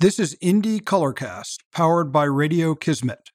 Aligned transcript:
This 0.00 0.18
is 0.18 0.34
Indie 0.36 0.80
Colorcast, 0.80 1.58
powered 1.74 2.10
by 2.10 2.24
Radio 2.24 2.74
Kismet. 2.74 3.32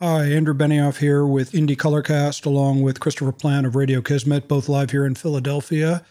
Hi, 0.00 0.24
Andrew 0.24 0.54
Benioff 0.54 1.00
here 1.00 1.26
with 1.26 1.52
Indie 1.52 1.76
Colorcast, 1.76 2.46
along 2.46 2.80
with 2.80 3.00
Christopher 3.00 3.30
Plant 3.30 3.66
of 3.66 3.76
Radio 3.76 4.00
Kismet, 4.00 4.48
both 4.48 4.70
live 4.70 4.90
here 4.90 5.04
in 5.04 5.14
Philadelphia. 5.14 6.02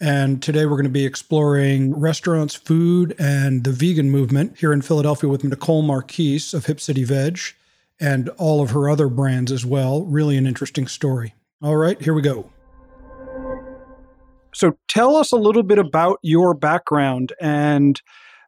And 0.00 0.42
today 0.42 0.64
we're 0.64 0.70
going 0.70 0.84
to 0.84 0.88
be 0.88 1.04
exploring 1.04 1.94
restaurants, 1.94 2.54
food, 2.54 3.14
and 3.18 3.62
the 3.62 3.72
vegan 3.72 4.10
movement 4.10 4.56
here 4.56 4.72
in 4.72 4.80
Philadelphia 4.80 5.28
with 5.28 5.44
Nicole 5.44 5.82
Marquis 5.82 6.40
of 6.54 6.64
Hip 6.64 6.80
City 6.80 7.04
Veg 7.04 7.38
and 8.00 8.30
all 8.38 8.62
of 8.62 8.70
her 8.70 8.88
other 8.88 9.10
brands 9.10 9.52
as 9.52 9.66
well. 9.66 10.06
Really 10.06 10.38
an 10.38 10.46
interesting 10.46 10.86
story. 10.86 11.34
All 11.60 11.76
right, 11.76 12.00
here 12.00 12.14
we 12.14 12.22
go. 12.22 12.50
So 14.56 14.76
tell 14.88 15.16
us 15.16 15.32
a 15.32 15.36
little 15.36 15.62
bit 15.62 15.78
about 15.78 16.18
your 16.22 16.54
background. 16.54 17.32
And 17.40 18.00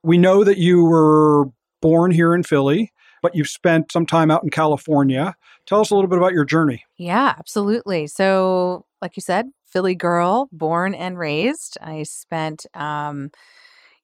we 0.03 0.19
know 0.19 0.45
that 0.45 0.59
you 0.59 0.85
were 0.85 1.47
born 1.81 2.11
here 2.11 2.35
in 2.35 2.43
Philly 2.43 2.93
but 3.23 3.35
you've 3.35 3.49
spent 3.49 3.93
some 3.93 4.07
time 4.07 4.31
out 4.31 4.43
in 4.43 4.51
California. 4.51 5.35
Tell 5.67 5.81
us 5.81 5.91
a 5.91 5.95
little 5.95 6.09
bit 6.09 6.19
about 6.19 6.33
your 6.33 6.45
journey. 6.45 6.85
Yeah, 6.97 7.35
absolutely. 7.39 8.07
So, 8.07 8.87
like 9.03 9.17
you 9.17 9.21
said, 9.21 9.47
Philly 9.67 9.95
girl, 9.95 10.49
born 10.51 10.95
and 10.95 11.19
raised. 11.19 11.77
I 11.81 12.05
spent, 12.05 12.67
um, 12.75 13.31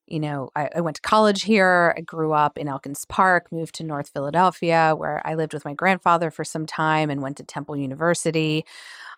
you 0.07 0.21
know, 0.21 0.51
I, 0.55 0.69
I, 0.77 0.81
went 0.83 0.97
to 0.97 1.03
college 1.03 1.43
here. 1.43 1.95
I 1.97 2.03
grew 2.03 2.33
up 2.33 2.59
in 2.59 2.69
Elkins 2.69 3.07
Park, 3.07 3.51
moved 3.51 3.75
to 3.77 3.85
North 3.85 4.11
Philadelphia, 4.11 4.95
where 4.95 5.27
I 5.27 5.35
lived 5.35 5.55
with 5.55 5.65
my 5.65 5.73
grandfather 5.73 6.31
for 6.31 6.45
some 6.45 6.67
time 6.67 7.09
and 7.09 7.23
went 7.23 7.39
to 7.39 7.43
Temple 7.45 7.77
University. 7.79 8.67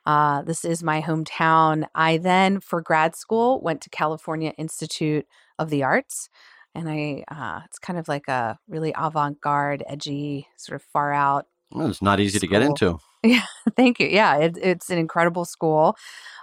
Uh, 0.06 0.42
this 0.42 0.65
is 0.65 0.83
my 0.83 1.02
hometown. 1.02 1.87
I 1.95 2.19
then, 2.19 2.60
for 2.60 2.80
grad 2.80 3.16
school, 3.16 3.60
went 3.60 3.80
to 3.83 3.91
California 3.91 4.52
Institute 4.56 5.27
of 5.59 5.69
the 5.70 5.82
Arts 5.82 6.29
and 6.76 6.88
I 6.88 7.24
uh, 7.29 7.60
it's 7.65 7.79
kind 7.79 7.98
of 7.98 8.07
like 8.07 8.29
a 8.29 8.59
really 8.68 8.93
avant-garde, 8.96 9.82
edgy, 9.88 10.46
sort 10.57 10.76
of 10.76 10.82
far 10.93 11.13
out. 11.13 11.46
Well, 11.73 11.88
it's 11.88 12.02
not 12.02 12.21
easy 12.21 12.38
school. 12.38 12.48
to 12.48 12.52
get 12.52 12.63
into. 12.63 12.98
Yeah, 13.24 13.43
thank 13.74 13.98
you. 13.98 14.07
Yeah, 14.07 14.37
it, 14.37 14.57
it's 14.57 14.88
an 14.88 14.98
incredible 14.98 15.45
school, 15.45 15.96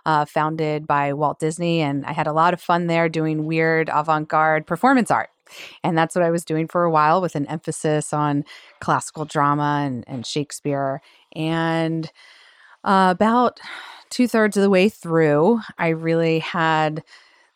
uh, 0.05 0.25
founded 0.25 0.85
by 0.85 1.13
Walt 1.13 1.39
Disney, 1.39 1.79
and 1.79 2.05
I 2.05 2.11
had 2.11 2.27
a 2.27 2.33
lot 2.33 2.53
of 2.53 2.59
fun 2.59 2.87
there 2.87 3.07
doing 3.07 3.45
weird 3.45 3.89
avant-garde 3.93 4.67
performance 4.67 5.09
art. 5.09 5.29
And 5.81 5.97
that's 5.97 6.13
what 6.13 6.25
I 6.25 6.31
was 6.31 6.43
doing 6.43 6.67
for 6.67 6.83
a 6.83 6.91
while 6.91 7.21
with 7.21 7.35
an 7.35 7.45
emphasis 7.45 8.11
on 8.11 8.43
classical 8.81 9.23
drama 9.23 9.83
and, 9.85 10.03
and 10.07 10.25
Shakespeare. 10.25 10.99
And 11.33 12.11
uh, 12.83 13.09
about 13.11 13.59
two 14.09 14.27
thirds 14.27 14.57
of 14.57 14.63
the 14.63 14.69
way 14.69 14.89
through, 14.89 15.59
I 15.77 15.89
really 15.89 16.39
had 16.39 17.03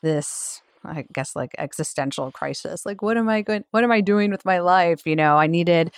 this 0.02 0.62
I 0.84 1.06
guess 1.14 1.36
like 1.36 1.52
existential 1.58 2.32
crisis. 2.32 2.86
Like 2.86 3.02
what 3.02 3.18
am 3.18 3.30
I 3.30 3.42
going 3.42 3.64
what 3.72 3.84
am 3.84 3.92
I 3.92 4.02
doing 4.02 4.32
with 4.32 4.46
my 4.46 4.60
life? 4.60 5.06
You 5.06 5.16
know, 5.16 5.38
I 5.38 5.48
needed 5.48 5.92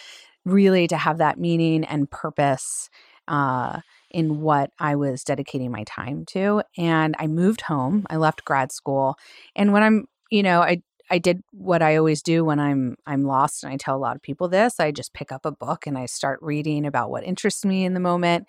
really 0.45 0.87
to 0.87 0.97
have 0.97 1.19
that 1.19 1.39
meaning 1.39 1.83
and 1.83 2.09
purpose 2.09 2.89
uh 3.27 3.81
in 4.09 4.41
what 4.41 4.71
I 4.79 4.95
was 4.95 5.23
dedicating 5.23 5.71
my 5.71 5.83
time 5.83 6.25
to. 6.29 6.63
And 6.77 7.15
I 7.19 7.27
moved 7.27 7.61
home. 7.61 8.07
I 8.09 8.15
left 8.15 8.43
grad 8.43 8.71
school. 8.71 9.15
And 9.55 9.71
when 9.71 9.83
I'm, 9.83 10.05
you 10.31 10.41
know, 10.41 10.61
I 10.61 10.81
I 11.11 11.17
did 11.17 11.41
what 11.51 11.81
I 11.81 11.95
always 11.97 12.21
do 12.21 12.45
when 12.45 12.59
I'm 12.59 12.95
I'm 13.05 13.23
lost 13.23 13.63
and 13.63 13.73
I 13.73 13.77
tell 13.77 13.95
a 13.95 13.99
lot 13.99 14.15
of 14.15 14.21
people 14.21 14.47
this. 14.47 14.79
I 14.79 14.91
just 14.91 15.13
pick 15.13 15.31
up 15.31 15.45
a 15.45 15.51
book 15.51 15.87
and 15.87 15.97
I 15.97 16.05
start 16.05 16.39
reading 16.41 16.85
about 16.85 17.11
what 17.11 17.23
interests 17.23 17.65
me 17.65 17.85
in 17.85 17.93
the 17.93 17.99
moment 17.99 18.47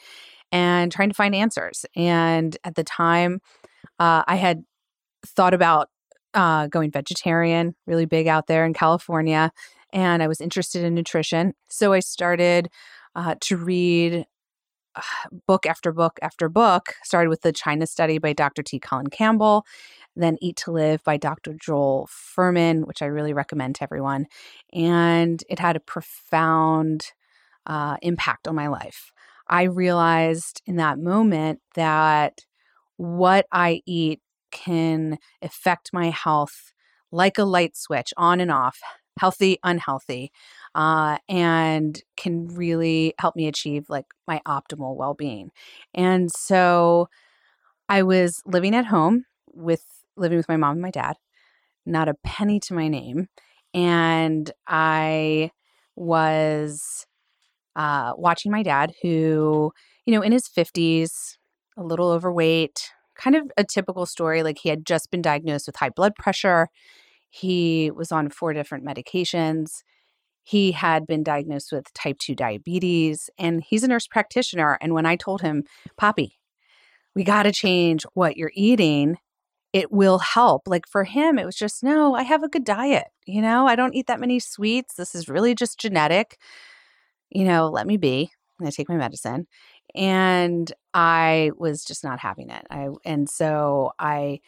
and 0.53 0.91
trying 0.91 1.09
to 1.09 1.15
find 1.15 1.34
answers. 1.34 1.84
And 1.97 2.56
at 2.65 2.75
the 2.75 2.84
time, 2.84 3.41
uh, 3.98 4.25
I 4.27 4.37
had 4.37 4.65
thought 5.25 5.55
about 5.55 5.89
uh, 6.34 6.69
going 6.69 6.91
vegetarian, 6.91 7.75
really 7.87 8.07
big 8.07 8.27
out 8.27 8.47
there 8.47 8.65
in 8.65 8.73
California. 8.73 9.51
And 9.92 10.23
I 10.23 10.29
was 10.29 10.41
interested 10.41 10.84
in 10.84 10.95
nutrition. 10.95 11.55
So 11.69 11.92
I 11.92 12.01
started 12.01 12.69
uh, 13.14 13.35
to 13.41 13.57
read 13.57 14.24
book 15.47 15.67
after 15.67 15.92
book 15.92 16.19
after 16.23 16.48
book. 16.48 16.95
Started 17.03 17.29
with 17.29 17.42
the 17.42 17.53
China 17.53 17.86
Study 17.86 18.19
by 18.19 18.33
Dr. 18.33 18.63
T. 18.63 18.79
Colin 18.79 19.08
Campbell, 19.08 19.64
then 20.17 20.36
Eat 20.41 20.57
to 20.57 20.73
Live 20.73 21.03
by 21.05 21.17
Dr. 21.17 21.55
Joel 21.61 22.08
Fuhrman, 22.11 22.86
which 22.86 23.03
I 23.03 23.07
really 23.07 23.33
recommend 23.33 23.77
to 23.77 23.83
everyone. 23.83 24.27
And 24.73 25.42
it 25.48 25.58
had 25.58 25.77
a 25.77 25.80
profound 25.80 27.13
uh, 27.67 27.97
impact 28.03 28.48
on 28.48 28.55
my 28.55 28.69
life. 28.69 29.13
I 29.50 29.64
realized 29.64 30.62
in 30.64 30.77
that 30.77 30.98
moment 30.98 31.61
that 31.74 32.40
what 32.96 33.46
I 33.52 33.83
eat 33.86 34.20
can 34.52 35.18
affect 35.42 35.90
my 35.92 36.11
health 36.11 36.72
like 37.12 37.38
a 37.38 37.44
light 37.44 37.77
switch 37.77 38.14
on 38.16 38.40
and 38.40 38.50
off, 38.50 38.78
healthy, 39.18 39.58
unhealthy, 39.64 40.30
uh, 40.77 41.18
and 41.28 42.00
can 42.16 42.46
really 42.46 43.14
help 43.18 43.34
me 43.34 43.48
achieve 43.48 43.86
like 43.88 44.06
my 44.28 44.40
optimal 44.46 44.96
well 44.96 45.14
being. 45.14 45.50
And 45.92 46.30
so 46.30 47.08
I 47.88 48.05
was 48.05 48.42
living 48.46 48.74
at 48.74 48.86
home 48.86 49.24
with 49.52 49.84
living 50.17 50.36
with 50.38 50.48
my 50.48 50.56
mom 50.56 50.72
and 50.72 50.82
my 50.82 50.90
dad, 50.92 51.17
not 51.86 52.08
a 52.08 52.14
penny 52.24 52.61
to 52.61 52.74
my 52.74 52.88
name. 52.88 53.28
And 53.74 54.50
I 54.68 55.50
was 55.96 57.06
uh, 57.77 58.13
watching 58.17 58.53
my 58.53 58.63
dad, 58.63 58.92
who, 59.03 59.73
you 60.07 60.14
know, 60.14 60.23
in 60.23 60.33
his 60.33 60.48
50s, 60.48 61.36
a 61.77 61.83
little 61.83 62.11
overweight, 62.11 62.91
kind 63.14 63.36
of 63.36 63.51
a 63.57 63.64
typical 63.64 64.07
story. 64.07 64.42
Like 64.42 64.58
he 64.58 64.69
had 64.69 64.86
just 64.86 65.11
been 65.11 65.23
diagnosed 65.23 65.67
with 65.67 65.77
high 65.77 65.91
blood 65.91 66.14
pressure. 66.14 66.69
He 67.29 67.91
was 67.91 68.11
on 68.11 68.30
four 68.30 68.53
different 68.53 68.85
medications. 68.85 69.83
He 70.42 70.73
had 70.73 71.07
been 71.07 71.23
diagnosed 71.23 71.70
with 71.70 71.92
type 71.92 72.19
2 72.19 72.35
diabetes, 72.35 73.30
and 73.39 73.63
he's 73.63 73.85
a 73.85 73.89
nurse 73.89 74.07
practitioner. 74.07 74.79
And 74.80 74.95
when 74.95 75.07
I 75.07 75.17
told 75.17 75.42
him, 75.42 75.64
Poppy, 75.97 76.39
we 77.14 77.25
got 77.25 77.45
to 77.45 77.53
change 77.53 78.05
what 78.14 78.36
you're 78.36 78.53
eating, 78.55 79.19
it 79.73 79.92
will 79.92 80.19
help. 80.19 80.63
Like 80.67 80.86
for 80.89 81.05
him, 81.05 81.39
it 81.39 81.47
was 81.47 81.57
just, 81.57 81.83
no, 81.83 82.14
I 82.14 82.23
have 82.23 82.42
a 82.42 82.48
good 82.48 82.64
diet. 82.64 83.09
You 83.27 83.42
know, 83.42 83.67
I 83.67 83.77
don't 83.77 83.95
eat 83.95 84.07
that 84.09 84.20
many 84.20 84.41
sweets. 84.41 84.95
This 84.95 85.14
is 85.14 85.29
really 85.29 85.55
just 85.55 85.79
genetic. 85.79 86.39
You 87.30 87.45
know, 87.45 87.68
let 87.68 87.86
me 87.86 87.96
be. 87.96 88.30
I 88.63 88.70
take 88.70 88.89
my 88.89 88.96
medicine 88.96 89.46
and 89.95 90.70
I 90.92 91.52
was 91.57 91.85
just 91.85 92.05
not 92.05 92.18
having 92.18 92.51
it. 92.51 92.67
I 92.70 92.89
and 93.05 93.29
so 93.29 93.92
I 93.98 94.41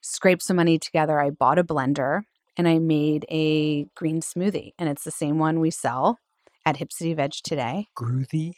scraped 0.00 0.42
some 0.42 0.56
money 0.56 0.78
together. 0.78 1.20
I 1.20 1.30
bought 1.30 1.58
a 1.58 1.64
blender 1.64 2.22
and 2.56 2.68
I 2.68 2.78
made 2.78 3.26
a 3.30 3.84
green 3.96 4.20
smoothie, 4.20 4.72
and 4.78 4.88
it's 4.88 5.04
the 5.04 5.10
same 5.10 5.38
one 5.38 5.60
we 5.60 5.70
sell 5.70 6.18
at 6.64 6.78
Hip 6.78 6.92
City 6.92 7.12
Veg 7.12 7.32
today. 7.42 7.88
Groovy. 7.96 8.54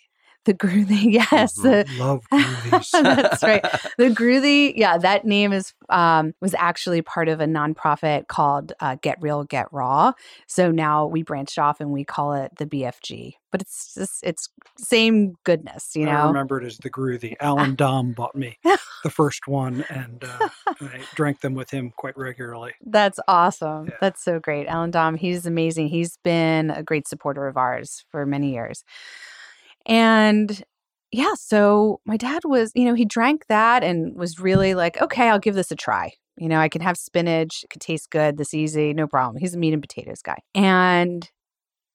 The 0.49 0.55
Groovy, 0.55 1.13
yes. 1.31 1.59
Mm-hmm. 1.59 2.01
Love 2.01 2.25
Groovies. 2.33 2.91
That's 2.91 3.43
right. 3.43 3.63
The 3.99 4.09
Groovy, 4.09 4.73
yeah, 4.77 4.97
that 4.97 5.27
name 5.27 5.53
is 5.53 5.75
um, 5.91 6.33
was 6.41 6.55
actually 6.55 7.03
part 7.03 7.29
of 7.29 7.41
a 7.41 7.45
nonprofit 7.45 8.29
called 8.29 8.73
uh, 8.81 8.97
Get 9.03 9.19
Real, 9.21 9.45
Get 9.45 9.71
Raw. 9.75 10.13
So 10.47 10.71
now 10.71 11.05
we 11.05 11.23
branched 11.23 11.59
off 11.59 11.83
and 11.83 11.93
we 11.93 12.03
call 12.03 12.33
it 12.33 12.53
the 12.57 12.65
BFG. 12.65 13.35
But 13.51 13.63
it's 13.63 13.95
just, 13.95 14.21
it's 14.23 14.49
same 14.79 15.35
goodness, 15.45 15.95
you 15.95 16.05
know. 16.07 16.13
I 16.13 16.27
remember 16.27 16.61
it 16.61 16.67
as 16.67 16.79
the 16.79 16.91
Groovy. 16.91 17.35
Allan 17.41 17.77
Domb 17.77 18.15
bought 18.15 18.35
me 18.35 18.59
the 19.03 19.11
first 19.11 19.49
one, 19.49 19.87
and 19.89 20.23
uh, 20.23 20.49
I 20.67 21.01
drank 21.15 21.41
them 21.41 21.55
with 21.55 21.71
him 21.71 21.93
quite 21.97 22.17
regularly. 22.17 22.73
That's 22.85 23.19
awesome. 23.27 23.87
Yeah. 23.87 23.95
That's 24.03 24.23
so 24.23 24.39
great, 24.39 24.67
Allan 24.67 24.93
Domb. 24.93 25.19
He's 25.19 25.47
amazing. 25.47 25.89
He's 25.89 26.19
been 26.19 26.71
a 26.71 26.83
great 26.83 27.09
supporter 27.09 27.47
of 27.47 27.57
ours 27.57 28.05
for 28.11 28.27
many 28.27 28.53
years. 28.53 28.85
And 29.89 30.63
yeah, 31.11 31.33
so 31.35 32.01
my 32.05 32.19
dad 32.19 32.43
was, 32.45 32.71
you 32.75 32.85
know, 32.85 32.95
he 32.95 33.07
drank 33.07 33.47
that 33.49 33.83
and 33.83 34.15
was 34.15 34.39
really 34.39 34.75
like, 34.75 35.01
okay, 35.01 35.29
I'll 35.29 35.39
give 35.39 35.55
this 35.55 35.71
a 35.71 35.77
try. 35.77 36.13
You 36.37 36.49
know, 36.49 36.61
I 36.61 36.69
can 36.69 36.83
have 36.83 36.97
spinach, 36.97 37.65
it 37.65 37.71
could 37.71 37.81
taste 37.81 38.11
good, 38.11 38.37
this 38.37 38.55
easy, 38.55 38.93
no 38.93 39.07
problem. 39.07 39.41
He's 39.41 39.55
a 39.55 39.59
meat 39.59 39.73
and 39.73 39.83
potatoes 39.83 40.23
guy. 40.23 40.39
And 40.55 41.29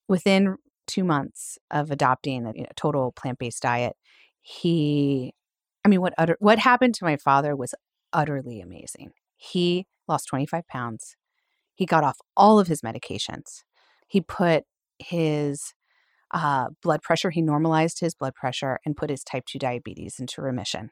within 0.09 0.57
two 0.87 1.03
months 1.03 1.57
of 1.71 1.91
adopting 1.91 2.45
a 2.45 2.51
you 2.53 2.63
know, 2.63 2.69
total 2.75 3.13
plant 3.13 3.39
based 3.39 3.61
diet, 3.61 3.95
he, 4.41 5.33
I 5.85 5.89
mean, 5.89 6.01
what 6.01 6.13
utter, 6.17 6.35
what 6.39 6.59
happened 6.59 6.95
to 6.95 7.05
my 7.05 7.15
father 7.15 7.55
was 7.55 7.73
utterly 8.11 8.59
amazing. 8.59 9.11
He 9.37 9.85
lost 10.07 10.27
25 10.27 10.67
pounds. 10.67 11.15
He 11.75 11.85
got 11.85 12.03
off 12.03 12.17
all 12.35 12.59
of 12.59 12.67
his 12.67 12.81
medications. 12.81 13.63
He 14.07 14.19
put 14.19 14.63
his 14.99 15.73
uh, 16.33 16.69
blood 16.81 17.01
pressure. 17.01 17.29
He 17.29 17.41
normalized 17.41 17.99
his 17.99 18.15
blood 18.15 18.35
pressure 18.35 18.79
and 18.85 18.97
put 18.97 19.09
his 19.09 19.23
type 19.23 19.45
2 19.45 19.59
diabetes 19.59 20.19
into 20.19 20.41
remission. 20.41 20.89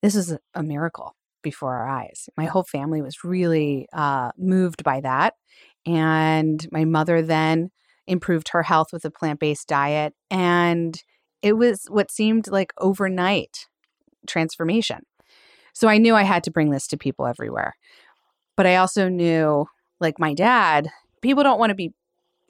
This 0.00 0.16
is 0.16 0.36
a 0.54 0.62
miracle 0.62 1.14
before 1.42 1.74
our 1.74 1.88
eyes. 1.88 2.28
My 2.36 2.46
whole 2.46 2.64
family 2.64 3.02
was 3.02 3.24
really 3.24 3.86
uh, 3.92 4.30
moved 4.36 4.82
by 4.82 5.00
that. 5.00 5.34
And 5.86 6.66
my 6.72 6.84
mother 6.84 7.22
then 7.22 7.70
improved 8.06 8.48
her 8.48 8.62
health 8.62 8.88
with 8.92 9.04
a 9.04 9.10
plant 9.10 9.40
based 9.40 9.68
diet. 9.68 10.14
And 10.30 11.00
it 11.42 11.54
was 11.54 11.86
what 11.88 12.10
seemed 12.10 12.48
like 12.48 12.72
overnight 12.78 13.66
transformation. 14.26 15.00
So 15.74 15.88
I 15.88 15.98
knew 15.98 16.14
I 16.14 16.22
had 16.22 16.44
to 16.44 16.50
bring 16.50 16.70
this 16.70 16.86
to 16.88 16.96
people 16.96 17.26
everywhere. 17.26 17.74
But 18.56 18.66
I 18.66 18.76
also 18.76 19.08
knew, 19.08 19.66
like 20.00 20.18
my 20.18 20.34
dad, 20.34 20.88
people 21.22 21.42
don't 21.42 21.58
want 21.58 21.70
to 21.70 21.74
be 21.74 21.92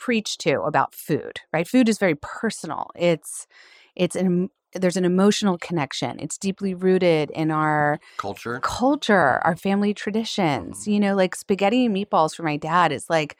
preached 0.02 0.40
to 0.40 0.60
about 0.62 0.92
food, 0.92 1.38
right? 1.52 1.68
Food 1.68 1.88
is 1.88 1.96
very 1.96 2.16
personal. 2.16 2.90
It's 2.96 3.46
it's 3.94 4.16
an 4.16 4.50
there's 4.74 4.96
an 4.96 5.04
emotional 5.04 5.58
connection. 5.58 6.18
It's 6.18 6.36
deeply 6.36 6.74
rooted 6.74 7.30
in 7.30 7.52
our 7.52 8.00
culture, 8.16 8.58
culture, 8.60 9.38
our 9.44 9.54
family 9.54 9.94
traditions. 9.94 10.80
Mm-hmm. 10.80 10.90
You 10.90 11.00
know, 11.00 11.14
like 11.14 11.36
spaghetti 11.36 11.86
and 11.86 11.94
meatballs 11.94 12.34
for 12.34 12.42
my 12.42 12.56
dad 12.56 12.90
is 12.90 13.08
like 13.08 13.36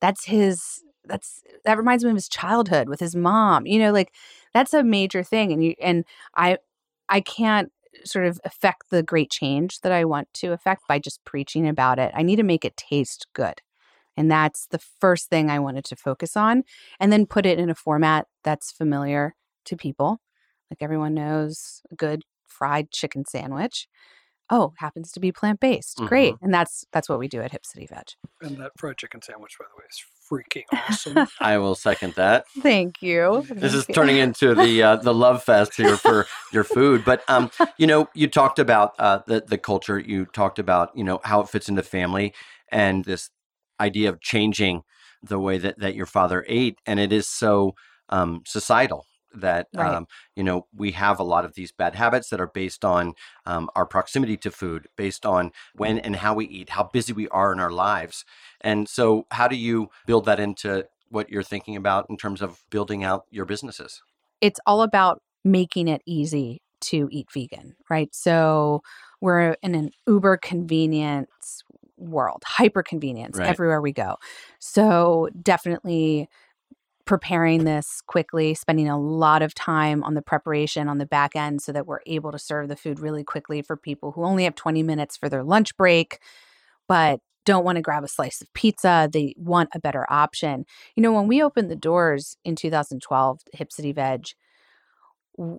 that's 0.00 0.24
his 0.24 0.84
that's 1.04 1.42
that 1.64 1.78
reminds 1.78 2.04
me 2.04 2.10
of 2.10 2.16
his 2.16 2.28
childhood 2.28 2.88
with 2.88 3.00
his 3.00 3.16
mom. 3.16 3.66
You 3.66 3.80
know, 3.80 3.92
like 3.92 4.12
that's 4.52 4.72
a 4.72 4.84
major 4.84 5.24
thing 5.24 5.52
and 5.52 5.64
you 5.64 5.74
and 5.80 6.04
I 6.36 6.58
I 7.08 7.22
can't 7.22 7.72
sort 8.04 8.26
of 8.26 8.40
affect 8.44 8.90
the 8.90 9.02
great 9.02 9.30
change 9.30 9.80
that 9.80 9.90
I 9.90 10.04
want 10.04 10.32
to 10.34 10.52
affect 10.52 10.86
by 10.86 11.00
just 11.00 11.24
preaching 11.24 11.66
about 11.66 11.98
it. 11.98 12.12
I 12.14 12.22
need 12.22 12.36
to 12.36 12.44
make 12.44 12.64
it 12.64 12.76
taste 12.76 13.26
good. 13.32 13.62
And 14.16 14.30
that's 14.30 14.66
the 14.68 14.78
first 14.78 15.28
thing 15.28 15.50
I 15.50 15.58
wanted 15.58 15.84
to 15.86 15.96
focus 15.96 16.36
on 16.36 16.62
and 17.00 17.12
then 17.12 17.26
put 17.26 17.46
it 17.46 17.58
in 17.58 17.70
a 17.70 17.74
format 17.74 18.26
that's 18.44 18.70
familiar 18.70 19.34
to 19.66 19.76
people 19.76 20.20
like 20.70 20.82
everyone 20.82 21.14
knows, 21.14 21.82
a 21.92 21.94
good 21.94 22.22
fried 22.48 22.90
chicken 22.90 23.24
sandwich. 23.24 23.86
Oh, 24.50 24.74
happens 24.78 25.10
to 25.12 25.20
be 25.20 25.32
plant 25.32 25.60
based. 25.60 25.96
Mm-hmm. 25.96 26.06
Great, 26.06 26.34
and 26.42 26.52
that's 26.52 26.84
that's 26.92 27.08
what 27.08 27.18
we 27.18 27.28
do 27.28 27.40
at 27.40 27.52
Hip 27.52 27.64
City 27.64 27.86
Veg. 27.86 28.08
And 28.42 28.58
that 28.58 28.72
fried 28.76 28.98
chicken 28.98 29.22
sandwich, 29.22 29.56
by 29.58 29.64
the 29.64 29.78
way, 29.78 29.86
is 29.88 30.04
freaking 30.30 30.64
awesome. 30.88 31.26
I 31.40 31.56
will 31.58 31.74
second 31.74 32.14
that. 32.14 32.44
Thank 32.60 33.00
you. 33.00 33.44
This 33.48 33.72
Thank 33.72 33.74
is 33.74 33.88
you. 33.88 33.94
turning 33.94 34.18
into 34.18 34.54
the 34.54 34.82
uh, 34.82 34.96
the 34.96 35.14
love 35.14 35.42
fest 35.42 35.76
here 35.76 35.96
for 35.96 36.26
your 36.52 36.64
food. 36.64 37.04
But 37.06 37.22
um, 37.28 37.50
you 37.78 37.86
know, 37.86 38.08
you 38.14 38.28
talked 38.28 38.58
about 38.58 38.94
uh, 38.98 39.20
the 39.26 39.44
the 39.46 39.58
culture. 39.58 39.98
You 39.98 40.26
talked 40.26 40.58
about 40.58 40.94
you 40.94 41.04
know 41.04 41.20
how 41.24 41.40
it 41.40 41.48
fits 41.48 41.68
into 41.68 41.82
family 41.82 42.34
and 42.70 43.04
this 43.04 43.30
idea 43.80 44.08
of 44.08 44.20
changing 44.20 44.82
the 45.22 45.38
way 45.38 45.58
that 45.58 45.78
that 45.78 45.94
your 45.94 46.06
father 46.06 46.44
ate, 46.48 46.78
and 46.86 47.00
it 47.00 47.12
is 47.12 47.28
so 47.28 47.74
um, 48.08 48.42
societal 48.46 49.06
that 49.34 49.66
right. 49.74 49.92
um, 49.92 50.06
you 50.36 50.44
know 50.44 50.66
we 50.74 50.92
have 50.92 51.18
a 51.18 51.24
lot 51.24 51.44
of 51.44 51.54
these 51.54 51.72
bad 51.72 51.94
habits 51.94 52.28
that 52.28 52.40
are 52.40 52.50
based 52.54 52.84
on 52.84 53.14
um, 53.46 53.68
our 53.74 53.86
proximity 53.86 54.36
to 54.36 54.50
food 54.50 54.86
based 54.96 55.26
on 55.26 55.50
when 55.74 55.98
and 55.98 56.16
how 56.16 56.34
we 56.34 56.46
eat 56.46 56.70
how 56.70 56.84
busy 56.84 57.12
we 57.12 57.28
are 57.28 57.52
in 57.52 57.60
our 57.60 57.70
lives. 57.70 58.24
And 58.60 58.88
so 58.88 59.26
how 59.30 59.48
do 59.48 59.56
you 59.56 59.88
build 60.06 60.26
that 60.26 60.40
into 60.40 60.86
what 61.08 61.30
you're 61.30 61.42
thinking 61.42 61.76
about 61.76 62.06
in 62.08 62.16
terms 62.16 62.42
of 62.42 62.62
building 62.70 63.04
out 63.04 63.24
your 63.30 63.44
businesses? 63.44 64.02
It's 64.40 64.60
all 64.66 64.82
about 64.82 65.22
making 65.44 65.88
it 65.88 66.02
easy 66.06 66.60
to 66.80 67.08
eat 67.10 67.28
vegan 67.32 67.74
right? 67.88 68.14
So 68.14 68.82
we're 69.20 69.56
in 69.62 69.74
an 69.74 69.90
uber 70.06 70.36
convenience 70.36 71.63
world 72.08 72.42
hyper 72.46 72.82
convenience 72.82 73.38
right. 73.38 73.48
everywhere 73.48 73.80
we 73.80 73.92
go 73.92 74.16
so 74.58 75.28
definitely 75.42 76.28
preparing 77.04 77.64
this 77.64 78.00
quickly, 78.06 78.54
spending 78.54 78.88
a 78.88 78.98
lot 78.98 79.42
of 79.42 79.54
time 79.54 80.02
on 80.04 80.14
the 80.14 80.22
preparation 80.22 80.88
on 80.88 80.98
the 80.98 81.06
back 81.06 81.36
end 81.36 81.60
so 81.60 81.72
that 81.72 81.86
we're 81.86 82.00
able 82.06 82.32
to 82.32 82.38
serve 82.38 82.68
the 82.68 82.76
food 82.76 82.98
really 82.98 83.22
quickly 83.22 83.62
for 83.62 83.76
people 83.76 84.12
who 84.12 84.24
only 84.24 84.44
have 84.44 84.54
20 84.54 84.82
minutes 84.82 85.16
for 85.16 85.28
their 85.28 85.44
lunch 85.44 85.76
break, 85.76 86.18
but 86.88 87.20
don't 87.44 87.64
want 87.64 87.76
to 87.76 87.82
grab 87.82 88.04
a 88.04 88.08
slice 88.08 88.40
of 88.40 88.52
pizza. 88.54 89.08
They 89.12 89.34
want 89.36 89.68
a 89.74 89.80
better 89.80 90.06
option. 90.08 90.64
You 90.96 91.02
know, 91.02 91.12
when 91.12 91.28
we 91.28 91.42
opened 91.42 91.70
the 91.70 91.76
doors 91.76 92.38
in 92.42 92.56
2012, 92.56 93.40
Hip 93.52 93.70
City 93.70 93.92
Veg, 93.92 94.28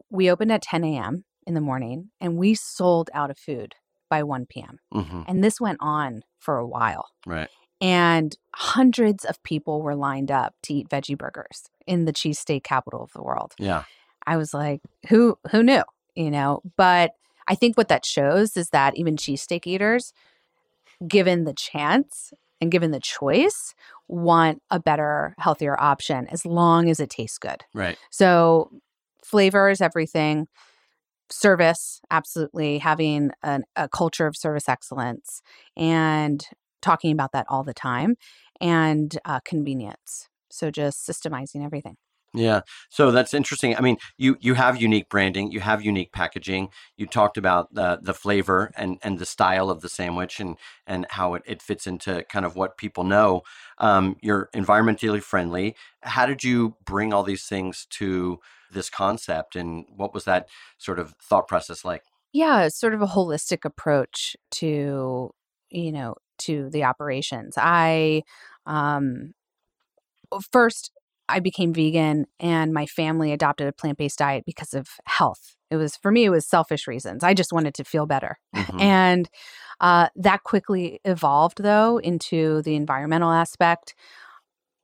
we 0.10 0.32
opened 0.32 0.52
at 0.52 0.64
10 0.64 0.84
a.m. 0.84 1.26
in 1.46 1.54
the 1.54 1.62
morning 1.62 2.10
and 2.20 2.38
we 2.38 2.56
sold 2.56 3.12
out 3.14 3.30
of 3.30 3.38
food 3.38 3.76
by 4.10 4.24
1 4.24 4.46
p.m. 4.48 4.80
Mm-hmm. 4.94 5.22
And 5.28 5.44
this 5.44 5.60
went 5.60 5.78
on 5.82 6.24
for 6.40 6.58
a 6.58 6.68
while. 6.68 7.08
Right 7.26 7.50
and 7.82 8.36
hundreds 8.54 9.26
of 9.26 9.42
people 9.44 9.82
were 9.82 9.96
lined 9.96 10.32
up 10.32 10.56
to 10.64 10.74
eat 10.74 10.90
veggie 10.90 11.18
burgers 11.18 11.70
in 11.86 12.06
the 12.06 12.14
cheese 12.14 12.40
cheesesteak 12.40 12.64
capital 12.64 13.04
of 13.04 13.12
the 13.14 13.22
world. 13.22 13.54
Yeah. 13.60 13.84
I 14.26 14.38
was 14.38 14.54
like, 14.54 14.82
who 15.10 15.38
who 15.52 15.62
knew? 15.62 15.84
You 16.16 16.32
know, 16.32 16.62
but 16.78 17.12
I 17.48 17.56
think 17.56 17.78
what 17.78 17.90
that 17.90 18.06
shows 18.06 18.58
is 18.58 18.70
that 18.70 18.98
even 18.98 19.18
cheesesteak 19.18 19.68
eaters, 19.68 20.14
given 21.08 21.44
the 21.44 21.54
chance 21.54 22.34
and 22.62 22.72
given 22.72 22.92
the 22.92 23.00
choice, 23.00 23.76
want 24.08 24.62
a 24.72 24.80
better, 24.80 25.36
healthier 25.38 25.80
option 25.80 26.28
as 26.28 26.46
long 26.46 26.90
as 26.90 27.00
it 27.00 27.10
tastes 27.10 27.38
good. 27.38 27.64
Right. 27.74 27.98
So 28.10 28.72
flavor 29.24 29.70
is 29.70 29.82
everything. 29.82 30.48
Service, 31.32 32.02
absolutely, 32.12 32.78
having 32.78 33.32
an, 33.42 33.64
a 33.76 33.90
culture 33.90 34.28
of 34.28 34.38
service 34.38 34.70
excellence 34.70 35.42
and 35.76 36.46
talking 36.84 37.12
about 37.12 37.32
that 37.32 37.48
all 37.50 37.64
the 37.64 37.74
time 37.74 38.16
and 38.62 39.18
uh, 39.26 39.40
convenience. 39.44 40.30
So 40.52 40.70
just 40.70 41.08
systemizing 41.08 41.66
everything. 41.66 41.98
Yeah. 42.36 42.62
So 42.90 43.12
that's 43.12 43.34
interesting. 43.34 43.78
I 43.78 43.82
mean, 43.82 43.98
you 44.18 44.38
you 44.42 44.56
have 44.56 44.82
unique 44.82 45.10
branding, 45.10 45.52
you 45.52 45.62
have 45.62 45.82
unique 45.84 46.12
packaging. 46.12 46.70
You 46.98 47.08
talked 47.08 47.38
about 47.38 47.74
the 47.74 48.00
the 48.02 48.14
flavor 48.14 48.72
and 48.76 48.98
and 49.04 49.20
the 49.20 49.26
style 49.26 49.70
of 49.70 49.82
the 49.82 49.88
sandwich 49.88 50.40
and 50.40 50.58
and 50.86 51.06
how 51.12 51.36
it, 51.36 51.44
it 51.46 51.62
fits 51.62 51.88
into 51.88 52.24
kind 52.26 52.46
of 52.46 52.56
what 52.56 52.78
people 52.78 53.06
know. 53.06 53.44
Um, 53.78 54.18
you're 54.22 54.50
environmentally 54.54 55.24
friendly. 55.24 55.76
How 56.02 56.26
did 56.26 56.44
you 56.44 56.76
bring 56.86 57.14
all 57.14 57.24
these 57.24 57.46
things 57.46 57.88
to 57.92 58.40
this 58.72 58.90
concept 58.90 59.56
and 59.56 59.86
what 59.96 60.14
was 60.14 60.26
that 60.26 60.50
sort 60.78 61.00
of 61.00 61.16
thought 61.22 61.48
process 61.48 61.86
like? 61.86 62.04
Yeah, 62.34 62.68
sort 62.68 62.94
of 62.94 63.02
a 63.02 63.08
holistic 63.08 63.64
approach 63.64 64.36
to, 64.52 65.32
you 65.70 65.92
know, 65.94 66.16
to 66.40 66.70
the 66.70 66.84
operations. 66.84 67.54
I 67.58 68.24
um 68.66 69.34
first 70.52 70.92
I 71.28 71.40
became 71.40 71.74
vegan 71.74 72.26
and 72.40 72.74
my 72.74 72.86
family 72.86 73.32
adopted 73.32 73.68
a 73.68 73.72
plant-based 73.72 74.20
diet 74.20 74.44
because 74.46 74.74
of 74.74 74.88
health. 75.06 75.56
It 75.72 75.78
was 75.78 75.96
for 75.96 76.12
me 76.12 76.26
it 76.26 76.30
was 76.30 76.48
selfish 76.48 76.88
reasons. 76.88 77.24
I 77.24 77.34
just 77.34 77.52
wanted 77.52 77.74
to 77.76 77.84
feel 77.84 78.06
better. 78.06 78.38
Mm-hmm. 78.56 78.82
And 78.82 79.30
uh, 79.80 80.08
that 80.16 80.44
quickly 80.44 81.00
evolved 81.06 81.62
though 81.62 81.98
into 81.98 82.62
the 82.64 82.76
environmental 82.76 83.32
aspect. 83.32 83.94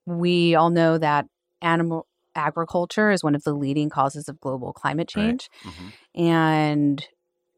We 0.06 0.54
all 0.54 0.70
know 0.70 0.98
that 0.98 1.26
animal 1.62 2.06
agriculture 2.34 3.10
is 3.10 3.24
one 3.24 3.34
of 3.34 3.42
the 3.44 3.54
leading 3.54 3.88
causes 3.88 4.28
of 4.28 4.40
global 4.40 4.72
climate 4.72 5.08
change. 5.08 5.48
Right. 5.64 5.72
Mm-hmm. 5.72 6.22
And 6.22 7.06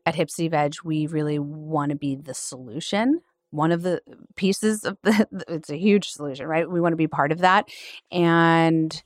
at 0.07 0.15
Hip 0.15 0.31
City 0.31 0.49
Veg, 0.49 0.75
we 0.85 1.07
really 1.07 1.39
want 1.39 1.91
to 1.91 1.97
be 1.97 2.17
the 2.17 2.35
solution 2.35 3.21
one 3.55 3.73
of 3.73 3.83
the 3.83 4.01
pieces 4.37 4.85
of 4.85 4.99
the 5.03 5.27
it's 5.49 5.71
a 5.71 5.77
huge 5.77 6.09
solution 6.09 6.47
right 6.47 6.71
we 6.71 6.81
want 6.81 6.93
to 6.93 6.97
be 6.97 7.09
part 7.09 7.33
of 7.33 7.39
that 7.39 7.69
and 8.11 9.03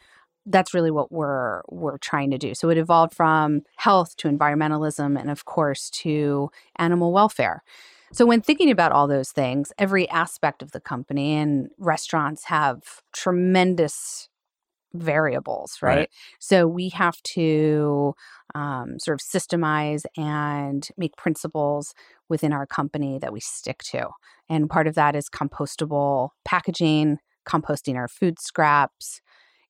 that's 0.47 0.73
really 0.73 0.91
what 0.91 1.13
we're 1.13 1.63
we're 1.69 1.99
trying 1.99 2.31
to 2.31 2.39
do 2.39 2.55
so 2.55 2.71
it 2.71 2.79
evolved 2.79 3.15
from 3.15 3.63
health 3.77 4.17
to 4.17 4.29
environmentalism 4.29 5.19
and 5.19 5.31
of 5.31 5.45
course 5.45 5.91
to 5.91 6.51
animal 6.77 7.13
welfare 7.13 7.63
so 8.11 8.25
when 8.25 8.41
thinking 8.41 8.71
about 8.71 8.93
all 8.93 9.07
those 9.07 9.31
things 9.31 9.73
every 9.79 10.09
aspect 10.09 10.63
of 10.63 10.73
the 10.73 10.81
company 10.81 11.35
and 11.35 11.69
restaurants 11.79 12.45
have 12.45 13.03
tremendous 13.13 14.29
variables, 14.95 15.79
right? 15.83 15.97
right? 15.97 16.11
So 16.39 16.67
we 16.67 16.91
have 16.91 17.21
to 17.35 18.15
um, 18.55 18.99
sort 18.99 19.21
of 19.21 19.27
systemize 19.27 20.05
and 20.17 20.89
make 20.97 21.17
principles 21.17 21.95
within 22.29 22.53
our 22.53 22.67
company 22.67 23.19
that 23.19 23.33
we 23.33 23.41
stick 23.41 23.79
to. 23.85 24.09
And 24.49 24.69
part 24.71 24.87
of 24.87 24.95
that 24.95 25.15
is 25.15 25.29
compostable 25.29 26.31
packaging, 26.45 27.19
composting 27.47 27.97
our 27.97 28.09
food 28.09 28.39
scraps, 28.39 29.21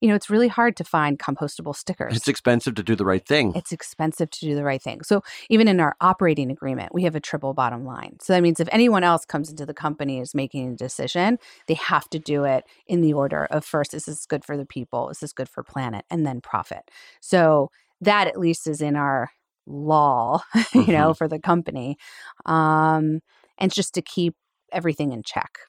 you 0.01 0.07
know, 0.07 0.15
it's 0.15 0.29
really 0.29 0.47
hard 0.47 0.77
to 0.77 0.83
find 0.83 1.19
compostable 1.19 1.75
stickers. 1.75 2.15
It's 2.15 2.27
expensive 2.27 2.75
to 2.75 2.83
do 2.83 2.95
the 2.95 3.05
right 3.05 3.25
thing. 3.25 3.53
It's 3.55 3.71
expensive 3.71 4.29
to 4.29 4.39
do 4.39 4.55
the 4.55 4.63
right 4.63 4.81
thing. 4.81 5.03
So 5.03 5.23
even 5.49 5.67
in 5.67 5.79
our 5.79 5.95
operating 5.99 6.51
agreement, 6.51 6.93
we 6.93 7.03
have 7.03 7.15
a 7.15 7.19
triple 7.19 7.53
bottom 7.53 7.85
line. 7.85 8.17
So 8.21 8.33
that 8.33 8.41
means 8.41 8.59
if 8.59 8.69
anyone 8.71 9.03
else 9.03 9.25
comes 9.25 9.49
into 9.49 9.65
the 9.65 9.73
company 9.73 10.19
is 10.19 10.33
making 10.33 10.71
a 10.71 10.75
decision, 10.75 11.37
they 11.67 11.73
have 11.73 12.09
to 12.11 12.19
do 12.19 12.45
it 12.45 12.63
in 12.87 13.01
the 13.01 13.13
order 13.13 13.45
of 13.45 13.65
first, 13.65 13.93
is 13.93 14.05
this 14.05 14.25
good 14.25 14.45
for 14.45 14.55
the 14.55 14.65
people? 14.65 15.09
Is 15.09 15.19
this 15.19 15.33
good 15.33 15.49
for 15.49 15.63
planet? 15.63 16.05
And 16.09 16.25
then 16.25 16.39
profit. 16.39 16.89
So 17.19 17.69
that 18.01 18.27
at 18.27 18.39
least 18.39 18.67
is 18.67 18.81
in 18.81 18.95
our 18.95 19.31
law, 19.65 20.41
you 20.55 20.61
mm-hmm. 20.61 20.91
know, 20.91 21.13
for 21.13 21.27
the 21.27 21.39
company. 21.39 21.97
Um, 22.45 23.19
and 23.57 23.73
just 23.73 23.93
to 23.95 24.01
keep 24.01 24.35
everything 24.71 25.11
in 25.11 25.23
check. 25.23 25.59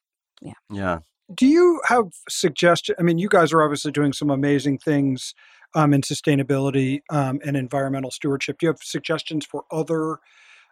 Yeah. 0.40 0.52
Yeah 0.70 0.98
do 1.34 1.46
you 1.46 1.80
have 1.86 2.06
suggestions? 2.28 2.96
I 2.98 3.02
mean, 3.02 3.18
you 3.18 3.28
guys 3.28 3.52
are 3.52 3.62
obviously 3.62 3.92
doing 3.92 4.12
some 4.12 4.30
amazing 4.30 4.78
things 4.78 5.34
um, 5.74 5.94
in 5.94 6.02
sustainability 6.02 7.00
um, 7.10 7.40
and 7.44 7.56
environmental 7.56 8.10
stewardship. 8.10 8.58
Do 8.58 8.66
you 8.66 8.70
have 8.70 8.80
suggestions 8.82 9.46
for 9.46 9.64
other 9.70 10.18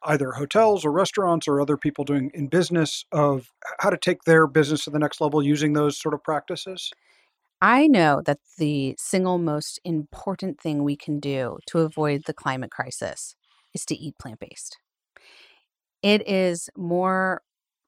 either 0.04 0.32
hotels 0.32 0.84
or 0.84 0.92
restaurants 0.92 1.48
or 1.48 1.60
other 1.60 1.76
people 1.76 2.04
doing 2.04 2.30
in 2.32 2.46
business 2.46 3.04
of 3.10 3.52
how 3.80 3.90
to 3.90 3.96
take 3.96 4.22
their 4.22 4.46
business 4.46 4.84
to 4.84 4.90
the 4.90 4.98
next 4.98 5.20
level 5.20 5.42
using 5.42 5.72
those 5.72 5.98
sort 5.98 6.14
of 6.14 6.22
practices? 6.22 6.90
I 7.60 7.86
know 7.88 8.22
that 8.24 8.38
the 8.56 8.94
single 8.98 9.38
most 9.38 9.80
important 9.84 10.60
thing 10.60 10.84
we 10.84 10.96
can 10.96 11.18
do 11.20 11.58
to 11.66 11.80
avoid 11.80 12.24
the 12.24 12.34
climate 12.34 12.70
crisis 12.70 13.34
is 13.74 13.84
to 13.86 13.96
eat 13.96 14.18
plant 14.18 14.40
based. 14.40 14.78
It 16.02 16.26
is 16.28 16.70
more 16.76 17.42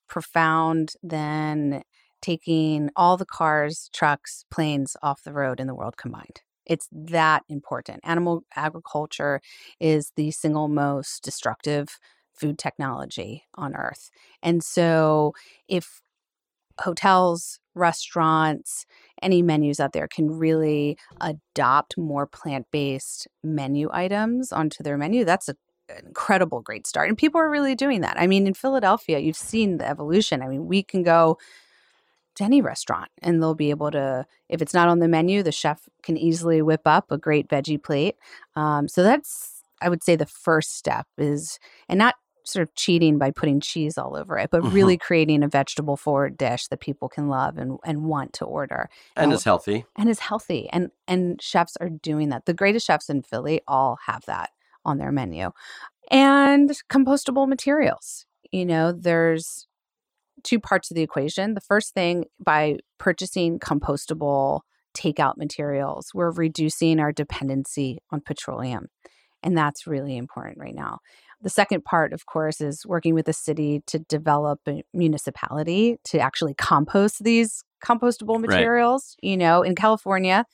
profound 0.09 0.95
than 1.03 1.83
taking 2.21 2.91
all 2.97 3.17
the 3.17 3.27
cars, 3.27 3.89
trucks, 3.93 4.45
planes 4.51 4.97
off 5.03 5.23
the 5.23 5.33
road 5.33 5.61
in 5.61 5.67
the 5.67 5.75
world 5.75 5.97
combined. 5.97 6.43
It's 6.67 6.89
that 6.93 7.45
important. 7.49 8.01
Animal 8.05 8.45
agriculture 8.55 9.41
is 9.81 10.13
the 10.17 10.31
single 10.31 10.69
most 10.69 11.23
destructive 11.23 11.99
food 12.35 12.59
technology 12.59 13.45
on 13.55 13.75
earth. 13.75 14.11
And 14.43 14.63
so 14.63 15.35
if 15.69 16.01
hotels, 16.81 17.61
restaurants, 17.75 18.87
any 19.23 19.43
menus 19.43 19.81
out 19.81 19.93
there 19.93 20.09
can 20.09 20.31
really 20.31 20.99
adopt 21.21 21.97
more 21.97 22.27
plant 22.27 22.67
based 22.71 23.29
menu 23.43 23.89
items 23.93 24.53
onto 24.53 24.83
their 24.83 24.99
menu, 24.99 25.25
that's 25.25 25.49
a 25.49 25.57
incredible 26.07 26.61
great 26.61 26.87
start 26.87 27.09
and 27.09 27.19
people 27.19 27.41
are 27.41 27.51
really 27.51 27.75
doing 27.75 28.01
that. 28.01 28.17
I 28.17 28.29
mean 28.29 28.47
in 28.47 28.55
philadelphia 28.55 29.19
you've 29.19 29.37
seen 29.37 29.79
the 29.79 29.89
evolution 29.89 30.41
i 30.41 30.47
mean 30.47 30.67
we 30.69 30.85
can 30.85 31.03
go 31.03 31.37
to 32.37 32.45
any 32.45 32.63
restaurant 32.63 33.11
and 33.23 33.43
they'll 33.43 33.55
be 33.55 33.71
able 33.71 33.91
to 33.91 34.25
if 34.49 34.63
it's 34.63 34.75
not 34.75 34.89
on 34.89 34.99
the 35.01 35.09
menu 35.09 35.43
the 35.43 35.53
chef 35.53 35.89
can 36.03 36.17
easily 36.17 36.63
whip 36.63 36.83
up 36.87 37.11
a 37.11 37.19
great 37.19 37.49
veggie 37.49 37.83
plate 37.83 38.17
um, 38.57 38.89
so 38.89 39.03
that's 39.03 39.63
i 39.83 39.89
would 39.89 40.03
say 40.03 40.17
the 40.17 40.27
first 40.27 40.77
step 40.77 41.07
is 41.19 41.59
and 41.89 41.99
not 41.99 42.15
sort 42.45 42.63
of 42.63 42.75
cheating 42.75 43.19
by 43.19 43.31
putting 43.31 43.61
cheese 43.61 43.99
all 43.99 44.17
over 44.17 44.39
it, 44.39 44.51
but 44.51 44.63
mm-hmm. 44.63 44.75
really 44.75 44.97
creating 44.97 45.43
a 45.43 45.49
vegetable 45.49 45.97
forward 45.97 46.37
dish 46.37 46.69
that 46.69 46.81
people 46.81 47.09
can 47.09 47.29
love 47.29 47.59
and, 47.59 47.79
and 47.85 48.05
want 48.05 48.33
to 48.35 48.45
order. 48.45 48.89
And, 49.17 49.25
and 49.25 49.33
is 49.33 49.45
healthy. 49.45 49.85
And 49.97 50.09
is 50.09 50.19
healthy. 50.19 50.69
And 50.71 50.91
and 51.07 51.41
chefs 51.41 51.77
are 51.77 51.89
doing 51.89 52.31
that. 52.31 52.47
The 52.47 52.55
greatest 52.55 52.87
chefs 52.87 53.11
in 53.11 53.23
Philly 53.23 53.61
all 53.67 53.99
have 54.07 54.25
that 54.27 54.51
on 54.85 54.99
their 54.99 55.13
menu. 55.13 55.51
And 56.11 56.71
compostable 56.91 57.49
materials. 57.49 58.27
You 58.51 58.67
know, 58.67 58.93
there's 58.93 59.67
two 60.43 60.59
parts 60.59 60.91
of 60.91 60.95
the 60.95 61.03
equation. 61.03 61.55
The 61.55 61.61
first 61.61 61.95
thing 61.95 62.25
by 62.39 62.79
purchasing 62.99 63.59
compostable 63.59 64.61
takeout 64.97 65.37
materials, 65.37 66.13
we're 66.15 66.33
reducing 66.33 66.99
our 66.99 67.13
dependency 67.13 67.99
on 68.11 68.21
petroleum. 68.21 68.89
And 69.43 69.57
that's 69.57 69.87
really 69.87 70.17
important 70.17 70.59
right 70.59 70.75
now. 70.75 70.99
The 71.43 71.51
second 71.51 71.85
part, 71.85 72.13
of 72.13 72.27
course, 72.27 72.61
is 72.61 72.85
working 72.87 73.15
with 73.15 73.27
the 73.27 73.33
city 73.33 73.83
to 73.87 73.99
develop 73.99 74.61
a 74.69 74.83
municipality 74.93 75.97
to 76.05 76.19
actually 76.19 76.55
compost 76.55 77.25
these 77.25 77.65
compostable 77.85 78.39
materials. 78.41 79.17
Right. 79.23 79.31
You 79.31 79.37
know, 79.39 79.63
in 79.63 79.75
California, 79.75 80.45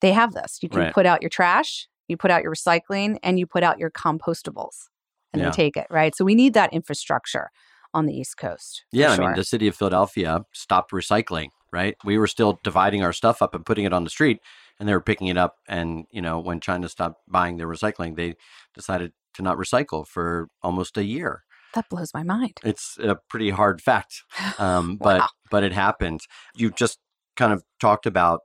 they 0.00 0.12
have 0.12 0.34
this. 0.34 0.58
You 0.60 0.68
can 0.68 0.80
right. 0.80 0.94
put 0.94 1.06
out 1.06 1.22
your 1.22 1.28
trash, 1.28 1.88
you 2.08 2.16
put 2.16 2.30
out 2.30 2.42
your 2.42 2.52
recycling, 2.52 3.18
and 3.22 3.38
you 3.38 3.46
put 3.46 3.62
out 3.62 3.78
your 3.78 3.90
compostables 3.90 4.88
and 5.32 5.40
yeah. 5.40 5.50
they 5.50 5.54
take 5.54 5.76
it, 5.76 5.86
right? 5.90 6.16
So 6.16 6.24
we 6.24 6.34
need 6.34 6.54
that 6.54 6.72
infrastructure 6.72 7.50
on 7.94 8.06
the 8.06 8.14
East 8.14 8.36
Coast. 8.36 8.84
Yeah, 8.92 9.14
sure. 9.14 9.24
I 9.24 9.28
mean, 9.28 9.36
the 9.36 9.44
city 9.44 9.68
of 9.68 9.76
Philadelphia 9.76 10.40
stopped 10.52 10.92
recycling, 10.92 11.48
right? 11.72 11.96
We 12.04 12.18
were 12.18 12.26
still 12.26 12.58
dividing 12.64 13.02
our 13.02 13.12
stuff 13.12 13.40
up 13.40 13.54
and 13.54 13.64
putting 13.64 13.84
it 13.84 13.92
on 13.92 14.04
the 14.04 14.10
street, 14.10 14.40
and 14.78 14.88
they 14.88 14.92
were 14.92 15.00
picking 15.00 15.28
it 15.28 15.36
up. 15.36 15.56
And, 15.68 16.06
you 16.10 16.22
know, 16.22 16.38
when 16.40 16.60
China 16.60 16.88
stopped 16.88 17.20
buying 17.28 17.56
their 17.56 17.68
recycling, 17.68 18.16
they 18.16 18.34
decided 18.74 19.12
to 19.38 19.42
not 19.42 19.56
recycle 19.56 20.06
for 20.06 20.48
almost 20.62 20.98
a 20.98 21.04
year. 21.04 21.42
That 21.74 21.88
blows 21.88 22.12
my 22.12 22.22
mind. 22.22 22.58
It's 22.64 22.98
a 22.98 23.16
pretty 23.30 23.50
hard 23.50 23.80
fact, 23.80 24.22
um, 24.58 24.96
but 24.96 25.20
wow. 25.20 25.28
but 25.50 25.64
it 25.64 25.72
happened. 25.72 26.20
You 26.54 26.70
just 26.70 26.98
kind 27.36 27.52
of 27.52 27.62
talked 27.80 28.04
about 28.04 28.40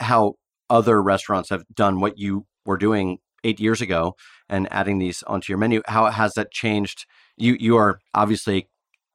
how 0.00 0.34
other 0.70 1.02
restaurants 1.02 1.50
have 1.50 1.64
done 1.74 2.00
what 2.00 2.18
you 2.18 2.46
were 2.64 2.78
doing 2.78 3.18
eight 3.44 3.60
years 3.60 3.80
ago 3.80 4.14
and 4.48 4.68
adding 4.72 4.98
these 4.98 5.22
onto 5.24 5.52
your 5.52 5.58
menu. 5.58 5.82
How 5.86 6.10
has 6.10 6.34
that 6.34 6.50
changed? 6.50 7.04
You 7.36 7.56
you 7.58 7.76
are 7.76 8.00
obviously 8.14 8.68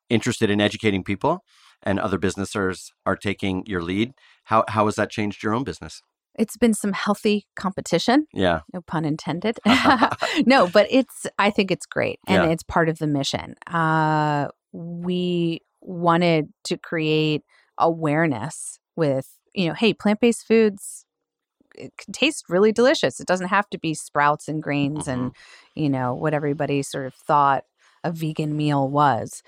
interested 0.09 0.49
in 0.49 0.61
educating 0.61 1.03
people, 1.03 1.43
and 1.81 1.99
other 1.99 2.17
businesses 2.17 2.91
are 3.05 3.15
taking 3.15 3.65
your 3.65 3.81
lead. 3.81 4.13
How 4.45 4.65
how 4.67 4.85
has 4.85 4.95
that 4.95 5.09
changed 5.09 5.41
your 5.41 5.53
own 5.53 5.63
business? 5.63 6.01
It's 6.35 6.57
been 6.57 6.73
some 6.73 6.93
healthy 6.93 7.47
competition. 7.55 8.27
Yeah. 8.33 8.61
No 8.73 8.81
pun 8.81 9.05
intended. 9.05 9.59
no, 10.45 10.67
but 10.67 10.87
it's, 10.89 11.25
I 11.37 11.49
think 11.49 11.71
it's 11.71 11.85
great. 11.85 12.19
And 12.27 12.43
yeah. 12.43 12.49
it's 12.49 12.63
part 12.63 12.89
of 12.89 12.99
the 12.99 13.07
mission. 13.07 13.55
Uh, 13.67 14.47
we 14.71 15.61
wanted 15.81 16.49
to 16.65 16.77
create 16.77 17.43
awareness 17.77 18.79
with, 18.95 19.29
you 19.53 19.67
know, 19.67 19.73
hey, 19.73 19.93
plant 19.93 20.19
based 20.19 20.47
foods 20.47 21.05
it 21.75 21.91
can 21.97 22.13
taste 22.13 22.45
really 22.49 22.71
delicious. 22.71 23.19
It 23.19 23.27
doesn't 23.27 23.47
have 23.47 23.69
to 23.71 23.79
be 23.79 23.93
sprouts 23.93 24.47
and 24.47 24.61
grains 24.61 25.07
mm-hmm. 25.07 25.09
and, 25.09 25.35
you 25.75 25.89
know, 25.89 26.13
what 26.13 26.33
everybody 26.33 26.83
sort 26.83 27.05
of 27.05 27.13
thought 27.13 27.65
a 28.03 28.11
vegan 28.11 28.55
meal 28.55 28.89
was. 28.89 29.43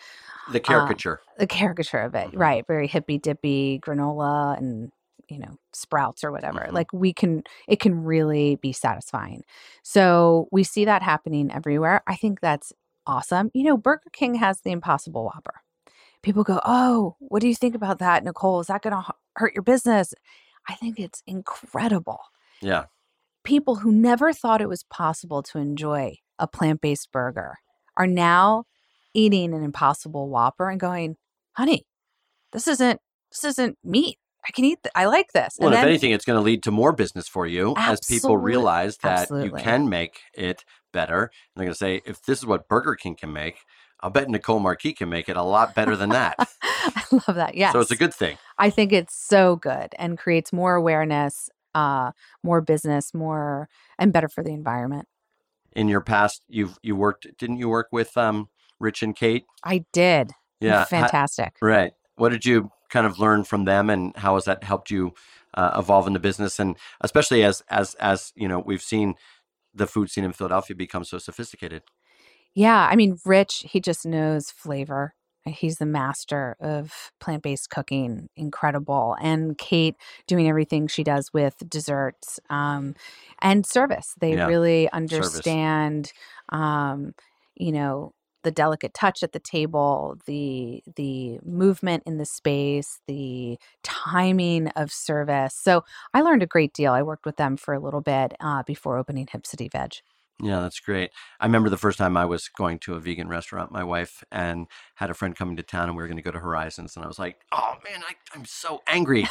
The 0.51 0.59
caricature. 0.59 1.19
Uh, 1.27 1.39
the 1.39 1.47
caricature 1.47 1.99
of 1.99 2.15
it, 2.15 2.27
mm-hmm. 2.29 2.37
right? 2.37 2.67
Very 2.67 2.87
hippy 2.87 3.17
dippy 3.17 3.79
granola 3.83 4.57
and 4.57 4.91
you 5.29 5.39
know 5.39 5.57
sprouts 5.73 6.23
or 6.23 6.31
whatever 6.31 6.59
mm-hmm. 6.59 6.75
like 6.75 6.91
we 6.93 7.13
can 7.13 7.43
it 7.67 7.79
can 7.79 8.03
really 8.03 8.55
be 8.57 8.71
satisfying. 8.71 9.43
So 9.83 10.47
we 10.51 10.63
see 10.63 10.85
that 10.85 11.01
happening 11.01 11.51
everywhere. 11.51 12.01
I 12.07 12.15
think 12.15 12.39
that's 12.41 12.73
awesome. 13.07 13.51
You 13.53 13.63
know 13.63 13.77
burger 13.77 14.09
king 14.13 14.35
has 14.35 14.61
the 14.61 14.71
impossible 14.71 15.25
whopper. 15.25 15.61
People 16.21 16.43
go 16.43 16.59
oh 16.65 17.15
what 17.19 17.41
do 17.41 17.47
you 17.47 17.55
think 17.55 17.75
about 17.75 17.99
that 17.99 18.23
nicole? 18.23 18.59
Is 18.59 18.67
that 18.67 18.81
going 18.81 18.95
to 18.95 19.13
hurt 19.35 19.53
your 19.53 19.63
business? 19.63 20.13
I 20.67 20.75
think 20.75 20.99
it's 20.99 21.21
incredible. 21.27 22.19
Yeah. 22.61 22.85
People 23.43 23.75
who 23.75 23.91
never 23.91 24.33
thought 24.33 24.61
it 24.61 24.69
was 24.69 24.83
possible 24.83 25.43
to 25.43 25.59
enjoy 25.59 26.17
a 26.39 26.47
plant-based 26.47 27.11
burger 27.11 27.57
are 27.95 28.07
now 28.07 28.65
eating 29.13 29.53
an 29.53 29.63
impossible 29.63 30.29
whopper 30.29 30.69
and 30.69 30.79
going 30.79 31.15
honey 31.53 31.85
this 32.51 32.67
isn't 32.67 32.99
this 33.31 33.43
isn't 33.43 33.77
meat 33.83 34.17
I 34.47 34.51
can 34.51 34.65
eat. 34.65 34.79
Th- 34.83 34.91
I 34.95 35.05
like 35.05 35.31
this. 35.33 35.57
Well, 35.59 35.71
then, 35.71 35.79
if 35.79 35.87
anything, 35.87 36.11
it's 36.11 36.25
going 36.25 36.37
to 36.37 36.43
lead 36.43 36.63
to 36.63 36.71
more 36.71 36.91
business 36.91 37.27
for 37.27 37.47
you 37.47 37.73
as 37.77 37.99
people 38.01 38.37
realize 38.37 38.97
that 38.97 39.21
absolutely. 39.21 39.59
you 39.59 39.63
can 39.63 39.89
make 39.89 40.19
it 40.33 40.63
better. 40.93 41.23
And 41.23 41.31
they're 41.55 41.65
going 41.65 41.73
to 41.73 41.77
say, 41.77 42.01
if 42.05 42.21
this 42.23 42.39
is 42.39 42.45
what 42.45 42.67
Burger 42.67 42.95
King 42.95 43.15
can 43.15 43.33
make, 43.33 43.57
I'll 44.01 44.09
bet 44.09 44.29
Nicole 44.29 44.59
Marquis 44.59 44.93
can 44.93 45.09
make 45.09 45.29
it 45.29 45.37
a 45.37 45.43
lot 45.43 45.73
better 45.73 45.95
than 45.95 46.09
that. 46.09 46.35
I 46.61 47.03
love 47.11 47.35
that. 47.35 47.55
Yeah. 47.55 47.71
So 47.71 47.79
it's 47.79 47.91
a 47.91 47.95
good 47.95 48.13
thing. 48.13 48.37
I 48.57 48.69
think 48.69 48.93
it's 48.93 49.15
so 49.15 49.55
good 49.55 49.95
and 49.97 50.17
creates 50.17 50.53
more 50.53 50.75
awareness, 50.75 51.49
uh, 51.73 52.11
more 52.43 52.61
business, 52.61 53.13
more 53.13 53.67
and 53.97 54.13
better 54.13 54.29
for 54.29 54.43
the 54.43 54.51
environment. 54.51 55.07
In 55.71 55.87
your 55.87 56.01
past, 56.01 56.43
you've 56.47 56.77
you 56.83 56.95
worked. 56.95 57.27
Didn't 57.37 57.57
you 57.57 57.67
work 57.67 57.87
with 57.91 58.15
um, 58.15 58.49
Rich 58.79 59.01
and 59.03 59.15
Kate? 59.15 59.45
I 59.63 59.85
did. 59.91 60.31
Yeah, 60.61 60.85
fantastic. 60.85 61.53
right. 61.61 61.91
What 62.15 62.29
did 62.29 62.45
you 62.45 62.71
kind 62.95 63.05
of 63.05 63.19
learned 63.19 63.45
from 63.45 63.65
them, 63.65 63.89
and 63.89 64.15
how 64.15 64.35
has 64.35 64.45
that 64.45 64.63
helped 64.63 64.89
you 64.89 65.13
uh, 65.53 65.71
evolve 65.77 66.07
in 66.07 66.13
the 66.13 66.19
business? 66.19 66.59
And 66.59 66.77
especially 67.01 67.43
as 67.43 67.61
as 67.69 67.93
as 67.95 68.31
you 68.35 68.47
know, 68.47 68.59
we've 68.59 68.81
seen 68.81 69.15
the 69.73 69.85
food 69.85 70.09
scene 70.09 70.23
in 70.23 70.31
Philadelphia 70.31 70.75
become 70.77 71.03
so 71.03 71.17
sophisticated. 71.17 71.83
Yeah, 72.53 72.87
I 72.89 72.95
mean, 72.95 73.17
Rich, 73.25 73.65
he 73.69 73.81
just 73.81 74.05
knows 74.05 74.49
flavor. 74.49 75.13
He's 75.45 75.77
the 75.77 75.85
master 75.85 76.55
of 76.61 77.11
plant 77.19 77.43
based 77.43 77.69
cooking, 77.69 78.29
incredible. 78.37 79.17
And 79.21 79.57
Kate 79.57 79.97
doing 80.25 80.47
everything 80.47 80.87
she 80.87 81.03
does 81.03 81.33
with 81.33 81.55
desserts 81.67 82.39
um, 82.49 82.95
and 83.41 83.65
service. 83.65 84.15
They 84.21 84.35
yeah. 84.35 84.47
really 84.47 84.89
understand, 84.91 86.13
um, 86.49 87.13
you 87.55 87.73
know, 87.73 88.13
the 88.45 88.51
delicate 88.51 88.93
touch 88.93 89.23
at 89.23 89.33
the 89.33 89.39
table, 89.39 90.17
the 90.25 90.81
the 90.95 91.39
movement 91.43 92.03
in 92.05 92.17
the 92.17 92.25
space, 92.25 93.01
the 93.07 93.57
timing 93.83 94.69
of 94.69 94.91
service. 94.91 95.55
So 95.55 95.83
I 96.13 96.21
learned 96.21 96.43
a 96.43 96.47
great 96.47 96.73
deal. 96.73 96.93
I 96.93 97.01
worked 97.01 97.25
with 97.25 97.35
them 97.35 97.57
for 97.57 97.73
a 97.73 97.79
little 97.79 98.01
bit 98.01 98.35
uh, 98.39 98.63
before 98.63 98.97
opening 98.97 99.27
Hip 99.31 99.45
City 99.45 99.67
Veg. 99.67 99.95
Yeah, 100.41 100.59
that's 100.59 100.79
great. 100.79 101.11
I 101.39 101.45
remember 101.45 101.69
the 101.69 101.77
first 101.77 101.97
time 101.97 102.17
I 102.17 102.25
was 102.25 102.49
going 102.49 102.79
to 102.79 102.95
a 102.95 102.99
vegan 102.99 103.29
restaurant, 103.29 103.71
my 103.71 103.83
wife 103.83 104.23
and 104.31 104.67
had 104.95 105.09
a 105.09 105.13
friend 105.13 105.35
coming 105.35 105.55
to 105.55 105.63
town, 105.63 105.87
and 105.87 105.97
we 105.97 106.03
were 106.03 106.07
going 106.07 106.17
to 106.17 106.23
go 106.23 106.31
to 106.31 106.39
Horizons, 106.39 106.95
and 106.95 107.03
I 107.03 107.07
was 107.07 107.19
like, 107.19 107.39
"Oh 107.51 107.75
man, 107.83 108.03
I, 108.07 108.13
I'm 108.33 108.45
so 108.45 108.83
angry," 108.85 109.27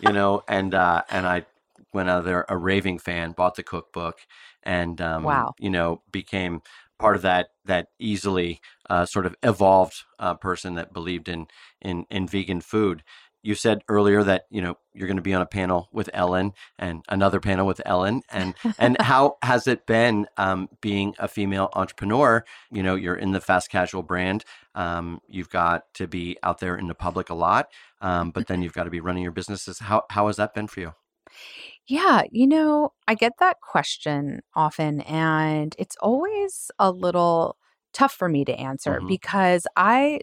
you 0.00 0.12
know, 0.12 0.42
and 0.48 0.74
uh, 0.74 1.02
and 1.10 1.26
I 1.26 1.44
went 1.92 2.08
out 2.08 2.24
there 2.24 2.46
a 2.48 2.56
raving 2.56 2.98
fan, 2.98 3.32
bought 3.32 3.56
the 3.56 3.62
cookbook, 3.62 4.20
and 4.62 5.00
um, 5.00 5.24
wow, 5.24 5.54
you 5.58 5.70
know, 5.70 6.02
became 6.12 6.62
part 6.98 7.16
of 7.16 7.22
that 7.22 7.48
that 7.64 7.88
easily 7.98 8.60
uh, 8.88 9.06
sort 9.06 9.26
of 9.26 9.34
evolved 9.42 10.02
uh, 10.18 10.34
person 10.34 10.74
that 10.74 10.92
believed 10.92 11.28
in 11.28 11.46
in 11.80 12.06
in 12.10 12.26
vegan 12.26 12.60
food. 12.60 13.02
You 13.42 13.54
said 13.54 13.82
earlier 13.88 14.22
that 14.22 14.44
you 14.50 14.62
know 14.62 14.78
you're 14.94 15.06
going 15.06 15.18
to 15.18 15.22
be 15.22 15.34
on 15.34 15.42
a 15.42 15.46
panel 15.46 15.88
with 15.92 16.08
Ellen 16.14 16.52
and 16.78 17.04
another 17.08 17.40
panel 17.40 17.66
with 17.66 17.80
Ellen, 17.84 18.22
and 18.30 18.54
and 18.78 18.96
how 19.00 19.36
has 19.42 19.66
it 19.66 19.86
been 19.86 20.26
um, 20.36 20.68
being 20.80 21.14
a 21.18 21.28
female 21.28 21.68
entrepreneur? 21.74 22.44
You 22.70 22.82
know, 22.82 22.94
you're 22.94 23.16
in 23.16 23.32
the 23.32 23.40
fast 23.40 23.70
casual 23.70 24.02
brand. 24.02 24.44
Um, 24.74 25.20
you've 25.28 25.50
got 25.50 25.92
to 25.94 26.06
be 26.06 26.38
out 26.42 26.60
there 26.60 26.76
in 26.76 26.88
the 26.88 26.94
public 26.94 27.28
a 27.28 27.34
lot, 27.34 27.68
um, 28.00 28.30
but 28.30 28.46
then 28.46 28.62
you've 28.62 28.72
got 28.72 28.84
to 28.84 28.90
be 28.90 29.00
running 29.00 29.22
your 29.22 29.32
businesses. 29.32 29.80
How 29.80 30.04
how 30.10 30.28
has 30.28 30.36
that 30.36 30.54
been 30.54 30.66
for 30.66 30.80
you? 30.80 30.94
Yeah, 31.86 32.22
you 32.30 32.46
know, 32.46 32.92
I 33.08 33.14
get 33.14 33.32
that 33.40 33.60
question 33.60 34.40
often, 34.54 35.00
and 35.02 35.74
it's 35.78 35.96
always 36.00 36.70
a 36.78 36.90
little 36.90 37.56
tough 37.92 38.12
for 38.14 38.28
me 38.28 38.44
to 38.44 38.54
answer 38.58 39.00
Mhm. 39.00 39.06
because 39.06 39.66
I 39.76 40.20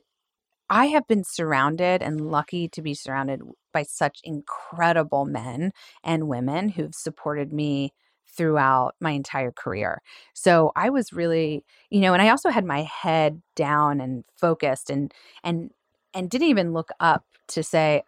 I 0.69 0.87
have 0.87 1.07
been 1.07 1.23
surrounded 1.25 2.01
and 2.03 2.31
lucky 2.31 2.69
to 2.69 2.81
be 2.81 2.93
surrounded 2.95 3.41
by 3.73 3.83
such 3.83 4.19
incredible 4.23 5.25
men 5.25 5.73
and 6.03 6.27
women 6.29 6.69
who've 6.69 6.95
supported 6.95 7.53
me 7.53 7.93
throughout 8.29 8.95
my 9.01 9.11
entire 9.11 9.51
career. 9.51 10.01
So 10.33 10.71
I 10.75 10.89
was 10.89 11.13
really, 11.13 11.65
you 11.91 12.01
know, 12.01 12.13
and 12.13 12.21
I 12.21 12.29
also 12.29 12.49
had 12.49 12.65
my 12.65 12.83
head 12.83 13.41
down 13.55 14.01
and 14.01 14.25
focused 14.37 14.89
and 14.89 15.13
and 15.43 15.71
and 16.13 16.29
didn't 16.29 16.47
even 16.49 16.73
look 16.73 16.89
up 16.99 17.25
to 17.49 17.63
say, 17.63 18.03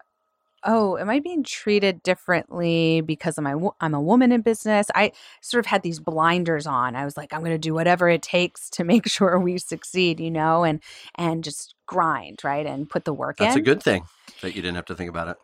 "Oh, 0.66 0.98
am 0.98 1.10
I 1.10 1.20
being 1.20 1.44
treated 1.44 2.02
differently 2.04 3.02
because 3.02 3.38
I'm 3.38 3.48
a, 3.48 3.70
I'm 3.82 3.94
a 3.94 4.02
woman 4.02 4.32
in 4.32 4.42
business?" 4.42 4.88
I 4.96 5.12
sort 5.42 5.60
of 5.60 5.66
had 5.68 5.84
these 5.84 6.00
blinders 6.00 6.66
on. 6.68 6.96
I 6.96 7.06
was 7.06 7.18
like, 7.18 7.34
"I'm 7.34 7.40
going 7.42 7.52
to 7.52 7.58
do 7.58 7.74
whatever 7.74 8.10
it 8.10 8.22
takes 8.22 8.70
to 8.72 8.84
make 8.84 9.08
sure 9.10 9.40
we 9.40 9.58
succeed," 9.58 10.20
you 10.20 10.32
know, 10.32 10.64
and 10.64 10.82
and 11.16 11.44
just 11.44 11.76
grind, 11.86 12.40
right? 12.44 12.66
And 12.66 12.90
put 12.90 13.06
the 13.06 13.14
work 13.14 13.38
That's 13.38 13.56
in 13.56 13.62
a 13.62 13.64
good 13.64 13.84
thing 13.84 14.06
that 14.42 14.56
you 14.56 14.62
didn't 14.62 14.76
have 14.76 14.86
to 14.86 14.96
think 14.96 15.10
about 15.10 15.28
it. 15.30 15.38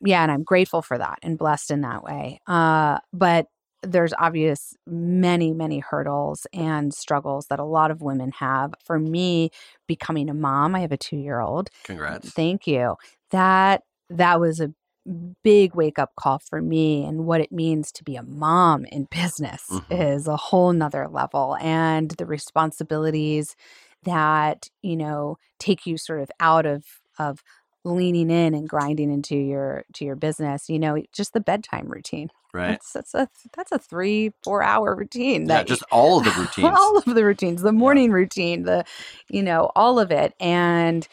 yeah 0.00 0.22
and 0.22 0.30
i'm 0.32 0.42
grateful 0.44 0.80
for 0.82 0.96
that 0.98 1.18
and 1.22 1.36
blessed 1.38 1.70
in 1.70 1.80
that 1.82 2.02
way 2.02 2.40
uh, 2.46 2.98
but 3.12 3.46
there's 3.82 4.12
obvious 4.18 4.74
many 4.86 5.52
many 5.52 5.78
hurdles 5.80 6.46
and 6.52 6.92
struggles 6.94 7.46
that 7.48 7.58
a 7.60 7.64
lot 7.64 7.90
of 7.90 8.00
women 8.02 8.30
have 8.32 8.74
for 8.84 8.98
me 8.98 9.50
becoming 9.86 10.28
a 10.30 10.34
mom 10.34 10.74
i 10.74 10.80
have 10.80 10.92
a 10.92 10.96
two 10.96 11.16
year 11.16 11.40
old 11.40 11.68
Congrats. 11.84 12.30
thank 12.30 12.66
you 12.66 12.96
that 13.30 13.82
that 14.10 14.40
was 14.40 14.60
a 14.60 14.72
big 15.42 15.74
wake 15.74 15.98
up 15.98 16.12
call 16.16 16.38
for 16.38 16.60
me 16.60 17.04
and 17.04 17.24
what 17.24 17.40
it 17.40 17.50
means 17.50 17.90
to 17.90 18.04
be 18.04 18.16
a 18.16 18.22
mom 18.22 18.84
in 18.86 19.04
business 19.10 19.66
Mhm. 19.70 19.84
is 19.90 20.26
a 20.26 20.36
whole 20.36 20.72
nother 20.72 21.08
level 21.08 21.56
and 21.60 22.10
the 22.12 22.26
responsibilities 22.26 23.56
that 24.04 24.68
you 24.82 24.96
know 24.96 25.36
take 25.58 25.86
you 25.86 25.96
sort 25.96 26.20
of 26.20 26.30
out 26.40 26.66
of 26.66 26.84
of 27.18 27.42
leaning 27.84 28.30
in 28.30 28.54
and 28.54 28.68
grinding 28.68 29.10
into 29.10 29.34
your 29.36 29.84
to 29.94 30.04
your 30.04 30.16
business 30.16 30.68
you 30.68 30.78
know 30.78 31.02
just 31.12 31.32
the 31.32 31.40
bedtime 31.40 31.88
routine 31.88 32.28
Right. 32.52 32.70
that's 32.72 32.92
that's 32.92 33.14
a 33.14 33.28
that's 33.56 33.72
a 33.72 33.78
three 33.78 34.32
four 34.42 34.62
hour 34.62 34.94
routine 34.94 35.42
Yeah, 35.42 35.58
that 35.58 35.66
just 35.68 35.84
all 35.90 36.18
of 36.18 36.24
the 36.24 36.32
routines. 36.40 36.68
all 36.78 36.98
of 36.98 37.04
the 37.06 37.24
routines 37.24 37.62
the 37.62 37.72
morning 37.72 38.10
routine 38.12 38.64
the 38.64 38.84
you 39.30 39.42
know 39.42 39.70
all 39.74 39.98
of 39.98 40.10
it 40.10 40.34
and 40.38 41.08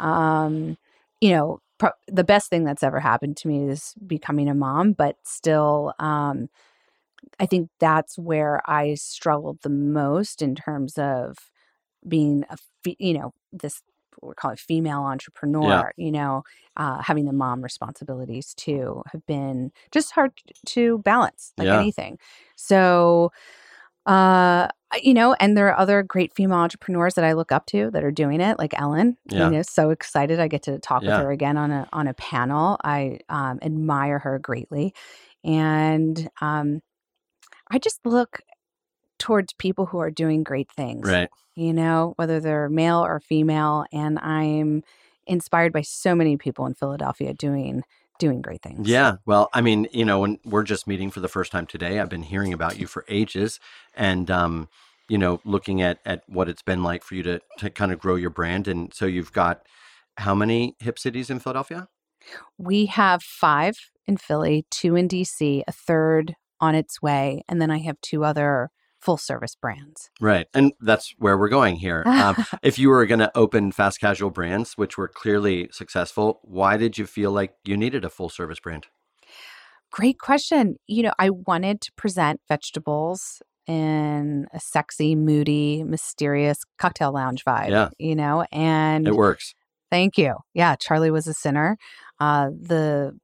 um 0.00 0.76
you 1.20 1.30
know 1.30 1.60
pro- 1.78 1.90
the 2.06 2.24
best 2.24 2.50
thing 2.50 2.64
that's 2.64 2.82
ever 2.82 3.00
happened 3.00 3.36
to 3.38 3.48
me 3.48 3.68
is 3.68 3.94
becoming 4.06 4.48
a 4.48 4.54
mom 4.54 4.92
but 4.92 5.16
still 5.24 5.94
um 5.98 6.48
i 7.40 7.46
think 7.46 7.68
that's 7.78 8.18
where 8.18 8.60
i 8.70 8.94
struggled 8.94 9.58
the 9.62 9.68
most 9.70 10.42
in 10.42 10.54
terms 10.54 10.98
of 10.98 11.36
being 12.06 12.44
a 12.50 12.56
fe- 12.84 12.96
you 12.98 13.14
know 13.14 13.32
this 13.52 13.82
we 14.22 14.34
call 14.34 14.50
it 14.50 14.58
female 14.58 15.00
entrepreneur 15.02 15.92
you 15.96 16.10
know 16.10 16.42
uh, 16.76 17.00
having 17.02 17.24
the 17.24 17.32
mom 17.32 17.62
responsibilities 17.62 18.54
too 18.54 19.02
have 19.12 19.24
been 19.26 19.70
just 19.92 20.12
hard 20.12 20.32
to 20.66 20.98
balance 20.98 21.52
like 21.56 21.66
Yeah. 21.66 21.80
anything 21.80 22.18
so 22.56 23.30
uh 24.08 24.68
you 25.02 25.12
know 25.14 25.34
and 25.34 25.56
there 25.56 25.68
are 25.68 25.78
other 25.78 26.02
great 26.02 26.32
female 26.34 26.58
entrepreneurs 26.58 27.14
that 27.14 27.24
i 27.24 27.32
look 27.34 27.52
up 27.52 27.66
to 27.66 27.90
that 27.92 28.02
are 28.02 28.10
doing 28.10 28.40
it 28.40 28.58
like 28.58 28.72
ellen 28.80 29.16
Yeah. 29.30 29.44
you 29.50 29.56
know 29.56 29.62
so 29.62 29.90
excited 29.90 30.40
i 30.40 30.48
get 30.48 30.62
to 30.64 30.78
talk 30.78 31.02
Yeah. 31.02 31.16
with 31.18 31.24
her 31.26 31.30
again 31.30 31.56
on 31.56 31.70
a 31.70 31.86
on 31.92 32.08
a 32.08 32.14
panel 32.14 32.78
i 32.82 33.20
um, 33.28 33.58
admire 33.62 34.18
her 34.20 34.38
greatly 34.38 34.94
and 35.44 36.28
um 36.40 36.80
i 37.70 37.78
just 37.78 38.00
look 38.06 38.40
towards 39.18 39.52
people 39.54 39.86
who 39.86 39.98
are 39.98 40.10
doing 40.10 40.42
great 40.42 40.70
things 40.70 41.06
Right. 41.08 41.28
you 41.56 41.72
know, 41.72 42.12
whether 42.16 42.38
they're 42.40 42.68
male 42.68 43.04
or 43.04 43.18
female. 43.18 43.84
And 43.92 44.16
I'm 44.20 44.84
inspired 45.26 45.72
by 45.72 45.82
so 45.82 46.14
many 46.14 46.36
people 46.36 46.66
in 46.66 46.74
Philadelphia 46.74 47.34
doing 47.34 47.82
doing 48.18 48.42
great 48.42 48.62
things. 48.62 48.88
Yeah. 48.88 49.16
Well, 49.26 49.48
I 49.52 49.60
mean, 49.60 49.88
you 49.92 50.04
know, 50.04 50.20
when 50.20 50.38
we're 50.44 50.64
just 50.64 50.86
meeting 50.86 51.10
for 51.10 51.20
the 51.20 51.28
first 51.28 51.52
time 51.52 51.66
today, 51.66 51.98
I've 51.98 52.08
been 52.08 52.22
hearing 52.22 52.52
about 52.52 52.78
you 52.78 52.86
for 52.86 53.04
ages 53.08 53.60
and, 53.94 54.30
um, 54.30 54.68
you 55.08 55.18
know, 55.18 55.40
looking 55.44 55.80
at, 55.80 55.98
at 56.04 56.22
what 56.28 56.48
it's 56.48 56.62
been 56.62 56.82
like 56.82 57.02
for 57.02 57.14
you 57.14 57.22
to, 57.22 57.40
to 57.58 57.70
kind 57.70 57.92
of 57.92 57.98
grow 57.98 58.16
your 58.16 58.30
brand. 58.30 58.68
And 58.68 58.92
so 58.92 59.06
you've 59.06 59.32
got 59.32 59.66
how 60.18 60.34
many 60.34 60.76
hip 60.80 60.98
cities 60.98 61.30
in 61.30 61.38
Philadelphia? 61.38 61.88
We 62.58 62.86
have 62.86 63.22
five 63.22 63.78
in 64.06 64.16
Philly, 64.16 64.66
two 64.70 64.96
in 64.96 65.08
DC, 65.08 65.62
a 65.66 65.72
third 65.72 66.34
on 66.60 66.74
its 66.74 67.00
way, 67.00 67.42
and 67.48 67.62
then 67.62 67.70
I 67.70 67.78
have 67.78 68.00
two 68.00 68.24
other 68.24 68.70
full 69.00 69.16
service 69.16 69.54
brands. 69.54 70.10
Right. 70.20 70.46
And 70.54 70.72
that's 70.80 71.14
where 71.18 71.38
we're 71.38 71.48
going 71.48 71.76
here. 71.76 72.02
Um, 72.06 72.44
if 72.62 72.78
you 72.78 72.88
were 72.88 73.06
going 73.06 73.20
to 73.20 73.30
open 73.36 73.72
fast 73.72 74.00
casual 74.00 74.30
brands, 74.30 74.74
which 74.74 74.98
were 74.98 75.08
clearly 75.08 75.68
successful, 75.72 76.40
why 76.42 76.76
did 76.76 76.98
you 76.98 77.06
feel 77.06 77.32
like 77.32 77.54
you 77.64 77.76
needed 77.76 78.04
a 78.04 78.10
full 78.10 78.28
service 78.28 78.60
brand? 78.60 78.86
Great 79.90 80.18
question. 80.18 80.76
You 80.86 81.04
know, 81.04 81.12
I 81.18 81.30
wanted 81.30 81.80
to 81.82 81.92
present 81.92 82.40
vegetables 82.48 83.40
in 83.66 84.46
a 84.52 84.60
sexy, 84.60 85.14
moody, 85.14 85.84
mysterious 85.84 86.58
cocktail 86.78 87.12
lounge 87.12 87.44
vibe. 87.44 87.70
Yeah. 87.70 87.88
You 87.98 88.16
know, 88.16 88.44
and 88.50 89.06
It 89.06 89.14
works. 89.14 89.54
Thank 89.90 90.18
you. 90.18 90.36
Yeah, 90.54 90.76
Charlie 90.76 91.10
was 91.10 91.26
a 91.26 91.34
sinner. 91.34 91.78
Uh, 92.20 92.50
the 92.50 93.18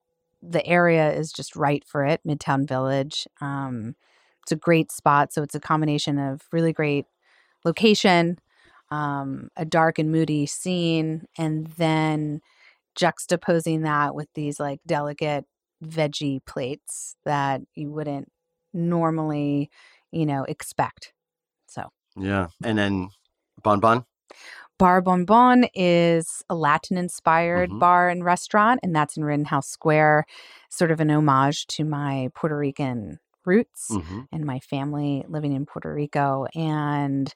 the 0.46 0.64
area 0.66 1.10
is 1.12 1.32
just 1.32 1.56
right 1.56 1.82
for 1.86 2.04
it, 2.04 2.20
Midtown 2.26 2.68
Village. 2.68 3.26
Um, 3.40 3.96
it's 4.44 4.52
a 4.52 4.56
great 4.56 4.92
spot. 4.92 5.32
So 5.32 5.42
it's 5.42 5.54
a 5.54 5.60
combination 5.60 6.18
of 6.18 6.42
really 6.52 6.72
great 6.72 7.06
location, 7.64 8.38
um, 8.90 9.48
a 9.56 9.64
dark 9.64 9.98
and 9.98 10.12
moody 10.12 10.46
scene, 10.46 11.24
and 11.38 11.66
then 11.78 12.40
juxtaposing 12.98 13.82
that 13.84 14.14
with 14.14 14.28
these 14.34 14.60
like 14.60 14.80
delicate 14.86 15.46
veggie 15.84 16.44
plates 16.46 17.16
that 17.24 17.62
you 17.74 17.90
wouldn't 17.90 18.30
normally, 18.72 19.70
you 20.12 20.26
know, 20.26 20.44
expect. 20.44 21.12
So 21.66 21.88
Yeah. 22.16 22.48
And 22.62 22.78
then 22.78 23.08
Bon 23.62 23.80
Bon. 23.80 24.04
Bar 24.78 25.00
Bon 25.02 25.24
Bon 25.24 25.64
is 25.74 26.42
a 26.50 26.54
Latin 26.54 26.98
inspired 26.98 27.70
Mhm. 27.70 27.78
bar 27.78 28.08
and 28.08 28.24
restaurant, 28.24 28.80
and 28.82 28.94
that's 28.94 29.16
in 29.16 29.24
Rittenhouse 29.24 29.68
Square, 29.68 30.26
sort 30.68 30.90
of 30.90 31.00
an 31.00 31.10
homage 31.10 31.66
to 31.68 31.84
my 31.84 32.28
Puerto 32.34 32.56
Rican 32.56 33.18
roots 33.46 33.98
hmm 33.98 34.24
and 34.32 34.44
my 34.44 34.60
family 34.60 35.24
living 35.28 35.52
in 35.52 35.66
Puerto 35.66 35.92
Rico. 35.92 36.46
And 36.54 37.32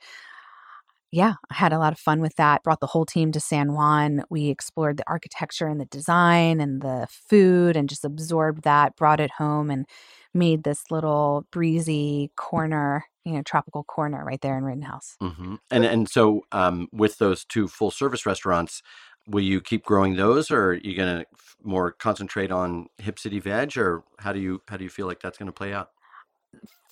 yeah, 1.11 1.35
I 1.51 1.55
had 1.55 1.73
a 1.73 1.79
lot 1.79 1.93
of 1.95 1.99
fun 1.99 2.21
with 2.21 2.37
that. 2.37 2.63
Brought 2.63 2.81
the 2.81 2.87
whole 2.87 3.07
team 3.07 3.33
to 3.33 3.41
San 3.41 3.73
Juan. 3.73 4.25
We 4.29 4.49
explored 4.49 4.99
the 4.99 5.09
architecture 5.09 5.67
and 5.67 5.81
the 5.81 5.87
design 5.87 6.61
and 6.61 6.83
the 6.83 7.07
food 7.11 7.77
and 7.77 7.89
just 7.89 8.05
absorbed 8.05 8.63
that, 8.65 8.95
brought 8.97 9.21
it 9.21 9.31
home, 9.33 9.71
and 9.71 9.87
made 10.35 10.65
this 10.65 10.91
little 10.91 11.47
breezy 11.51 12.31
corner, 12.37 13.07
you 13.25 13.33
know, 13.33 13.43
tropical 13.43 13.85
corner 13.85 14.23
right 14.25 14.41
there 14.43 14.59
in 14.59 14.65
Rittenhouse. 14.65 15.17
hmm 15.21 15.57
And 15.71 15.85
and 15.85 16.09
so 16.09 16.43
um, 16.53 16.89
with 16.93 17.19
those 17.19 17.45
two 17.45 17.67
full 17.69 17.91
service 17.91 18.25
restaurants, 18.25 18.83
will 19.27 19.43
you 19.43 19.61
keep 19.61 19.85
growing 19.85 20.15
those, 20.17 20.51
or 20.51 20.71
are 20.71 20.75
you 20.75 20.95
going 20.97 21.21
to 21.21 21.27
more 21.63 21.91
concentrate 21.93 22.53
on 22.53 22.87
Hip 22.99 23.19
City 23.19 23.41
Veg, 23.41 23.77
or 23.77 24.05
how 24.21 24.33
do 24.33 24.39
you 24.41 24.63
how 24.69 24.77
do 24.77 24.85
you 24.85 24.91
feel 24.91 25.07
like 25.07 25.21
that's 25.21 25.39
going 25.39 25.47
to 25.47 25.53
play 25.53 25.73
out? 25.73 25.91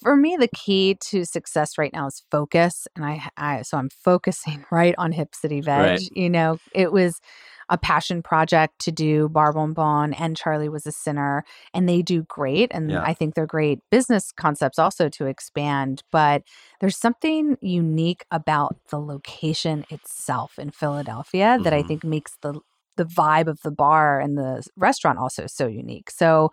For 0.02 0.14
me 0.16 0.36
the 0.36 0.48
key 0.48 0.96
to 1.00 1.24
success 1.24 1.78
right 1.78 1.92
now 1.92 2.06
is 2.06 2.22
focus 2.30 2.86
and 2.96 3.04
i, 3.04 3.28
I 3.36 3.62
so 3.62 3.78
i'm 3.78 3.88
focusing 3.90 4.64
right 4.70 4.94
on 4.98 5.12
hip 5.12 5.34
city 5.34 5.60
veg 5.60 6.00
Right. 6.00 6.00
you 6.12 6.28
know 6.30 6.58
it 6.74 6.92
was 6.92 7.20
a 7.68 7.76
passion 7.76 8.22
project 8.22 8.78
to 8.80 8.92
do 8.92 9.28
bar 9.28 9.52
bon 9.52 9.72
bon 9.72 10.12
and 10.14 10.36
charlie 10.36 10.68
was 10.68 10.86
a 10.86 10.92
sinner 10.92 11.44
and 11.74 11.88
they 11.88 12.02
do 12.02 12.22
great 12.24 12.70
and 12.72 12.90
Yeah. 12.92 13.02
i 13.02 13.14
think 13.14 13.34
they're 13.34 13.46
great 13.46 13.80
business 13.90 14.32
concepts 14.32 14.78
also 14.78 15.08
to 15.08 15.26
expand 15.26 16.02
but 16.12 16.42
there's 16.80 16.96
something 16.96 17.56
unique 17.60 18.24
about 18.30 18.76
the 18.90 19.00
location 19.00 19.84
itself 19.90 20.58
in 20.58 20.70
philadelphia 20.70 21.58
that 21.62 21.72
i 21.72 21.82
Mhm. 21.82 21.86
think 21.88 22.04
makes 22.04 22.36
the 22.42 22.60
the 22.96 23.04
vibe 23.04 23.46
of 23.46 23.60
the 23.62 23.70
bar 23.70 24.20
and 24.20 24.38
the 24.38 24.62
restaurant 24.76 25.18
also 25.18 25.46
so 25.46 25.66
unique 25.66 26.10
so 26.10 26.50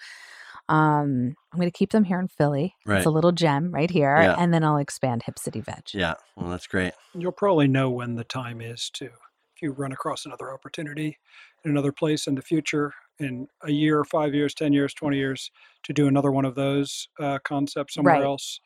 um, 0.69 1.35
I'm 1.51 1.59
going 1.59 1.69
to 1.69 1.77
keep 1.77 1.91
them 1.91 2.03
here 2.03 2.19
in 2.19 2.27
Philly. 2.27 2.73
Right. 2.85 2.97
It's 2.97 3.05
a 3.05 3.09
little 3.11 3.31
gem 3.31 3.71
right 3.71 3.89
here, 3.89 4.17
Yeah. 4.17 4.35
and 4.37 4.53
then 4.53 4.63
I'll 4.63 4.77
expand 4.77 5.23
Hip 5.25 5.37
City 5.39 5.61
Veg. 5.61 5.83
Yeah, 5.93 6.15
well, 6.35 6.49
that's 6.49 6.67
great. 6.67 6.93
You'll 7.13 7.31
probably 7.31 7.67
know 7.67 7.89
when 7.89 8.15
the 8.15 8.23
time 8.23 8.61
is 8.61 8.89
too. 8.89 9.09
If 9.55 9.61
you 9.61 9.71
run 9.71 9.91
across 9.91 10.25
another 10.25 10.51
opportunity 10.53 11.17
in 11.63 11.71
another 11.71 11.91
place 11.91 12.27
in 12.27 12.35
the 12.35 12.41
future, 12.41 12.93
in 13.19 13.47
a 13.63 13.71
year, 13.71 14.03
five 14.03 14.33
years, 14.33 14.53
10 14.53 14.73
years, 14.73 14.93
20 14.93 15.17
years, 15.17 15.51
to 15.83 15.93
do 15.93 16.07
another 16.07 16.31
one 16.31 16.45
of 16.45 16.55
those 16.55 17.07
uh, 17.19 17.39
concepts 17.43 17.93
somewhere 17.93 18.15
Right. 18.15 18.23
else, 18.23 18.59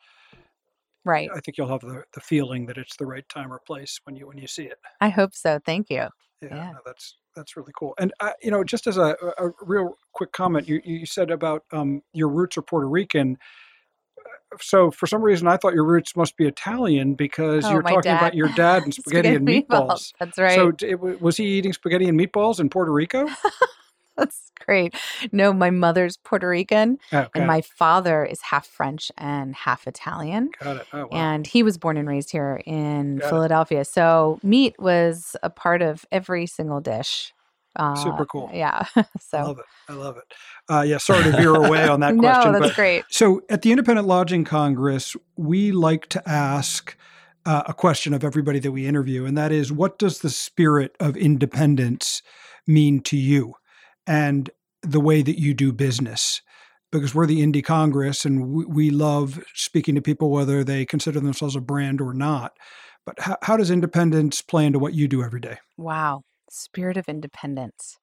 Right. 1.08 1.30
I 1.34 1.40
think 1.40 1.56
you'll 1.58 1.68
have 1.68 1.80
the, 1.80 2.04
the 2.12 2.20
feeling 2.20 2.66
that 2.66 2.76
it's 2.78 2.96
the 2.96 3.06
right 3.06 3.28
time 3.28 3.52
or 3.52 3.58
place 3.66 3.98
when 4.04 4.14
you 4.14 4.26
when 4.28 4.38
you 4.38 4.46
see 4.46 4.64
it. 4.64 4.78
I 5.00 5.08
hope 5.08 5.34
so. 5.34 5.58
Thank 5.64 5.88
you. 5.90 6.08
Yeah, 6.42 6.48
Yeah. 6.54 6.70
no, 6.72 6.78
that's 6.86 7.16
that's 7.34 7.56
really 7.56 7.72
cool. 7.76 7.94
And 7.98 8.12
uh, 8.20 8.32
you 8.42 8.50
know, 8.50 8.62
just 8.62 8.86
as 8.86 8.96
a, 8.98 9.16
a 9.38 9.48
real 9.62 9.96
quick 10.12 10.32
comment, 10.32 10.68
you 10.68 10.80
you 10.84 11.06
said 11.06 11.30
about 11.30 11.64
um, 11.72 12.02
your 12.12 12.28
roots 12.28 12.58
are 12.58 12.62
Puerto 12.62 12.88
Rican. 12.88 13.38
so 14.60 14.90
for 14.90 15.06
some 15.06 15.22
reason, 15.22 15.46
I 15.48 15.56
thought 15.56 15.74
your 15.74 15.84
roots 15.84 16.14
must 16.16 16.36
be 16.36 16.46
Italian 16.46 17.14
because 17.14 17.64
Oh, 17.64 17.72
you're 17.72 17.82
talking 17.82 18.02
dad. 18.02 18.16
about 18.20 18.34
your 18.34 18.48
dad 18.56 18.82
and 18.84 18.92
spaghetti, 18.94 19.34
and 19.34 19.46
meatballs. 19.68 20.12
That's 20.20 20.38
right. 20.38 20.54
So 20.54 20.72
it, 20.82 21.00
was 21.20 21.36
he 21.36 21.44
eating 21.44 21.72
spaghetti 21.72 22.08
and 22.08 22.18
meatballs 22.20 22.60
in 22.60 22.68
Puerto 22.68 22.92
Rico? 22.92 23.26
That's 24.28 24.50
great. 24.64 24.94
No, 25.32 25.52
my 25.52 25.70
mother's 25.70 26.16
Puerto 26.16 26.48
Rican 26.48 26.98
Oh, 27.12 27.26
and 27.34 27.44
it. 27.44 27.46
my 27.46 27.60
father 27.60 28.24
is 28.24 28.40
half 28.42 28.66
French 28.66 29.12
and 29.16 29.54
half 29.54 29.86
Italian. 29.86 30.50
Got 30.60 30.78
it. 30.78 30.86
Oh, 30.92 31.02
wow. 31.02 31.08
And 31.12 31.46
he 31.46 31.62
was 31.62 31.78
born 31.78 31.96
and 31.96 32.08
raised 32.08 32.30
here 32.32 32.60
in 32.66 33.16
Got 33.18 33.26
it. 33.26 33.30
Philadelphia. 33.30 33.84
So 33.84 34.40
meat 34.42 34.74
was 34.78 35.36
a 35.42 35.50
part 35.50 35.82
of 35.82 36.04
every 36.10 36.46
single 36.46 36.80
dish. 36.80 37.32
Uh, 37.76 37.94
Super 37.94 38.26
cool. 38.26 38.50
Yeah. 38.52 38.86
so 39.20 39.38
I 39.38 39.42
love 39.42 39.58
it. 39.60 39.64
I 39.88 39.92
love 39.92 40.16
it. 40.16 40.34
Uh, 40.68 40.82
yeah, 40.82 40.98
sorry 40.98 41.22
to 41.22 41.30
veer 41.30 41.54
away 41.54 41.86
on 41.86 42.00
that 42.00 42.14
no, 42.16 42.20
question. 42.22 42.52
that's 42.52 42.66
but 42.66 42.74
great. 42.74 43.04
So 43.08 43.42
at 43.48 43.62
the 43.62 43.70
Independent 43.70 44.08
Lodging 44.08 44.42
Congress, 44.44 45.16
we 45.36 45.70
like 45.70 46.08
to 46.08 46.28
ask 46.28 46.96
uh, 47.46 47.62
a 47.66 47.74
question 47.74 48.12
of 48.12 48.24
everybody 48.24 48.58
that 48.58 48.72
we 48.72 48.86
interview, 48.86 49.24
and 49.24 49.38
that 49.38 49.52
is 49.52 49.70
what 49.72 49.96
does 49.98 50.18
the 50.18 50.30
spirit 50.30 50.96
of 50.98 51.16
independence 51.16 52.20
mean 52.66 53.00
to 53.00 53.16
you 53.16 53.54
and 54.08 54.50
the 54.82 55.00
way 55.00 55.22
that 55.22 55.38
you 55.38 55.54
do 55.54 55.72
business? 55.72 56.42
Because 56.90 57.14
we're 57.14 57.26
the 57.26 57.42
Indie 57.42 57.62
Congress 57.62 58.24
and 58.24 58.48
we, 58.48 58.64
we 58.64 58.90
love 58.90 59.44
speaking 59.54 59.94
to 59.94 60.00
people 60.00 60.30
whether 60.30 60.64
they 60.64 60.86
consider 60.86 61.20
themselves 61.20 61.54
a 61.54 61.60
brand 61.60 62.00
or 62.00 62.14
not. 62.14 62.56
But 63.04 63.20
how, 63.20 63.36
how 63.42 63.56
does 63.56 63.70
independence 63.70 64.42
play 64.42 64.66
into 64.66 64.78
what 64.78 64.94
you 64.94 65.06
do 65.06 65.22
every 65.22 65.40
day? 65.40 65.58
Wow. 65.76 66.22
Spirit 66.50 66.96
of 66.96 67.08
independence. 67.08 67.98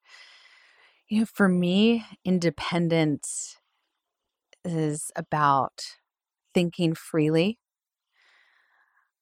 You 1.08 1.20
know, 1.20 1.26
for 1.26 1.48
me, 1.48 2.04
independence 2.24 3.56
is 4.64 5.10
about 5.16 5.84
thinking 6.54 6.94
freely, 6.94 7.58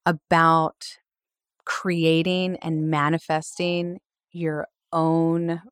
about 0.07 0.99
creating 1.65 2.57
and 2.57 2.91
manifesting 2.91 3.99
your 4.31 4.69
own 4.93 5.63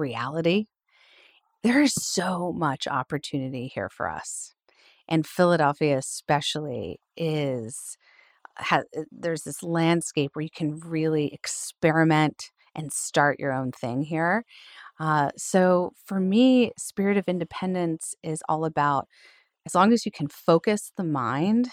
reality. 0.00 0.66
There 1.62 1.82
is 1.82 1.94
so 1.94 2.52
much 2.52 2.88
opportunity 2.88 3.70
here 3.72 3.90
for 3.90 4.08
us. 4.08 4.54
And 5.08 5.26
Philadelphia, 5.26 5.98
especially, 5.98 7.00
is 7.16 7.96
ha- 8.56 8.84
there's 9.10 9.42
this 9.42 9.62
landscape 9.62 10.30
where 10.34 10.42
you 10.42 10.50
can 10.54 10.78
really 10.80 11.32
experiment 11.34 12.50
and 12.74 12.92
start 12.92 13.40
your 13.40 13.52
own 13.52 13.72
thing 13.72 14.02
here. 14.02 14.44
Uh, 15.00 15.30
so 15.36 15.92
for 16.06 16.20
me, 16.20 16.72
spirit 16.78 17.16
of 17.16 17.28
independence 17.28 18.14
is 18.22 18.42
all 18.48 18.64
about 18.64 19.08
as 19.66 19.74
long 19.74 19.92
as 19.92 20.06
you 20.06 20.12
can 20.12 20.28
focus 20.28 20.92
the 20.96 21.04
mind 21.04 21.68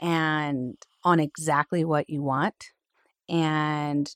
and 0.00 0.76
on 1.04 1.20
exactly 1.20 1.84
what 1.84 2.08
you 2.08 2.22
want 2.22 2.66
and 3.28 4.14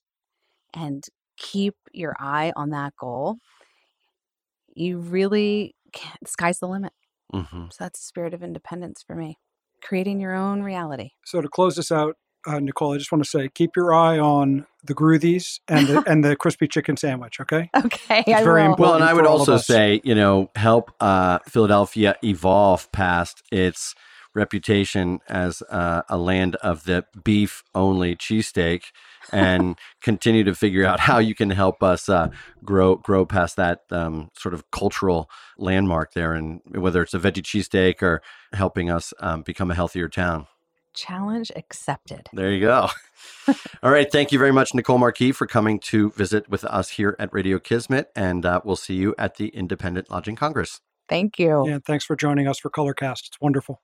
and 0.74 1.04
keep 1.38 1.77
your 1.92 2.14
eye 2.20 2.53
on 2.57 2.70
that 2.70 2.94
goal 2.99 3.38
you 4.75 4.99
really 4.99 5.75
can't, 5.92 6.29
sky's 6.29 6.61
the 6.61 6.68
limit 6.68 6.92
hmm 7.33 7.66
so 7.70 7.85
that's 7.85 8.01
the 8.01 8.05
spirit 8.07 8.35
of 8.35 8.42
independence 8.42 9.05
for 9.07 9.16
me 9.16 9.38
creating 9.83 10.20
your 10.20 10.35
own 10.35 10.62
reality 10.62 11.11
So 11.25 11.40
to 11.42 11.49
close 11.49 11.77
this 11.77 11.92
out, 11.92 12.16
uh, 12.47 12.61
Nicole, 12.61 12.94
I 12.94 12.99
just 12.99 13.12
want 13.12 13.25
to 13.25 13.31
say 13.31 13.49
keep 13.55 13.77
your 13.77 13.94
eye 13.94 14.18
on 14.18 14.66
the 14.85 14.94
Groovies 14.94 15.61
and 15.68 15.88
the, 15.88 16.03
and 16.07 16.25
the 16.25 16.37
crispy 16.37 16.68
chicken 16.68 16.97
sandwich, 16.97 17.40
okay? 17.40 17.70
okay 17.77 18.25
It's 18.29 18.40
I 18.40 18.42
very 18.42 18.64
will. 18.64 18.66
important. 18.66 18.79
Well, 18.79 18.94
and 18.94 19.05
I 19.05 19.14
would 19.14 19.27
for 19.27 19.29
all 19.29 19.42
of 19.42 19.51
also 19.51 19.59
say, 19.59 20.01
you 20.05 20.14
know, 20.14 20.51
help 20.57 20.92
uh, 21.01 21.40
Philadelphia 21.49 22.16
evolve 22.25 22.90
past 22.92 23.42
its 23.53 23.94
reputation 24.35 25.20
as 25.29 25.62
uh, 25.70 26.03
a 26.09 26.18
land 26.18 26.57
of 26.57 26.85
the 26.85 27.05
beef 27.25 27.62
only 27.75 28.16
cheesesteak 28.16 28.85
and 29.32 29.78
continue 30.02 30.44
to 30.44 30.54
figure 30.54 30.84
out 30.84 31.00
how 31.00 31.18
you 31.18 31.34
can 31.34 31.50
help 31.50 31.82
us 31.82 32.08
uh, 32.08 32.28
grow 32.64 32.96
grow 32.96 33.24
past 33.26 33.56
that 33.56 33.80
um, 33.90 34.30
sort 34.37 34.54
of 34.54 34.70
cultural 34.70 35.30
landmark 35.58 36.12
there 36.14 36.34
and 36.34 36.60
whether 36.66 37.02
it's 37.02 37.14
a 37.14 37.18
veggie 37.18 37.42
cheesesteak 37.42 38.02
or 38.02 38.22
helping 38.52 38.90
us 38.90 39.12
um, 39.20 39.42
become 39.42 39.70
a 39.70 39.74
healthier 39.74 40.08
town. 40.08 40.46
challenge 40.94 41.50
accepted 41.56 42.28
There 42.32 42.50
you 42.50 42.60
go. 42.60 42.88
All 43.82 43.90
right. 43.90 44.10
Thank 44.10 44.32
you 44.32 44.38
very 44.38 44.52
much, 44.52 44.74
Nicole 44.74 44.98
Marquis, 44.98 45.32
for 45.32 45.46
coming 45.46 45.78
to 45.80 46.10
visit 46.12 46.48
with 46.48 46.64
us 46.64 46.90
here 46.90 47.16
at 47.18 47.32
Radio 47.32 47.58
Kismet. 47.58 48.10
And 48.14 48.44
uh, 48.46 48.60
we'll 48.64 48.76
see 48.76 48.94
you 48.94 49.14
at 49.18 49.37
the 49.37 49.48
Independent 49.48 50.10
Lodging 50.10 50.37
Congress. 50.37 50.80
thank 51.08 51.38
you 51.38 51.66
Yeah, 51.66 51.78
thanks 51.84 52.04
for 52.04 52.16
joining 52.16 52.46
us 52.48 52.58
for 52.58 52.70
Colorcast. 52.70 53.26
It's 53.28 53.40
wonderful. 53.40 53.80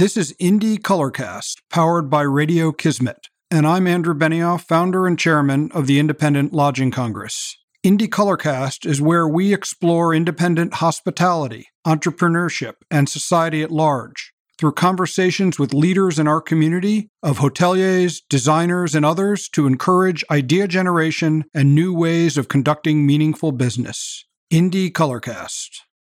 This 0.00 0.16
is 0.16 0.34
Indie 0.40 0.78
Colorcast, 0.78 1.56
powered 1.68 2.08
by 2.08 2.22
Radio 2.22 2.72
Kismet, 2.72 3.28
and 3.50 3.66
I'm 3.66 3.86
Andrew 3.86 4.14
Benioff, 4.14 4.62
founder 4.62 5.06
and 5.06 5.18
chairman 5.18 5.70
of 5.72 5.86
the 5.86 5.98
Independent 5.98 6.54
Lodging 6.54 6.90
Congress. 6.90 7.54
Indie 7.84 8.08
Colorcast 8.08 8.86
is 8.86 9.02
where 9.02 9.28
we 9.28 9.52
explore 9.52 10.14
independent 10.14 10.72
hospitality, 10.72 11.66
entrepreneurship, 11.86 12.76
and 12.90 13.10
society 13.10 13.60
at 13.60 13.70
large 13.70 14.32
through 14.56 14.72
conversations 14.72 15.58
with 15.58 15.74
leaders 15.74 16.18
in 16.18 16.26
our 16.26 16.40
community 16.40 17.10
of 17.22 17.40
hoteliers, 17.40 18.22
designers, 18.30 18.94
and 18.94 19.04
others 19.04 19.50
to 19.50 19.66
encourage 19.66 20.24
idea 20.30 20.66
generation 20.66 21.44
and 21.52 21.74
new 21.74 21.92
ways 21.92 22.38
of 22.38 22.48
conducting 22.48 23.04
meaningful 23.04 23.52
business. 23.52 24.24
Indie 24.50 24.90
Colorcast. 24.90 25.80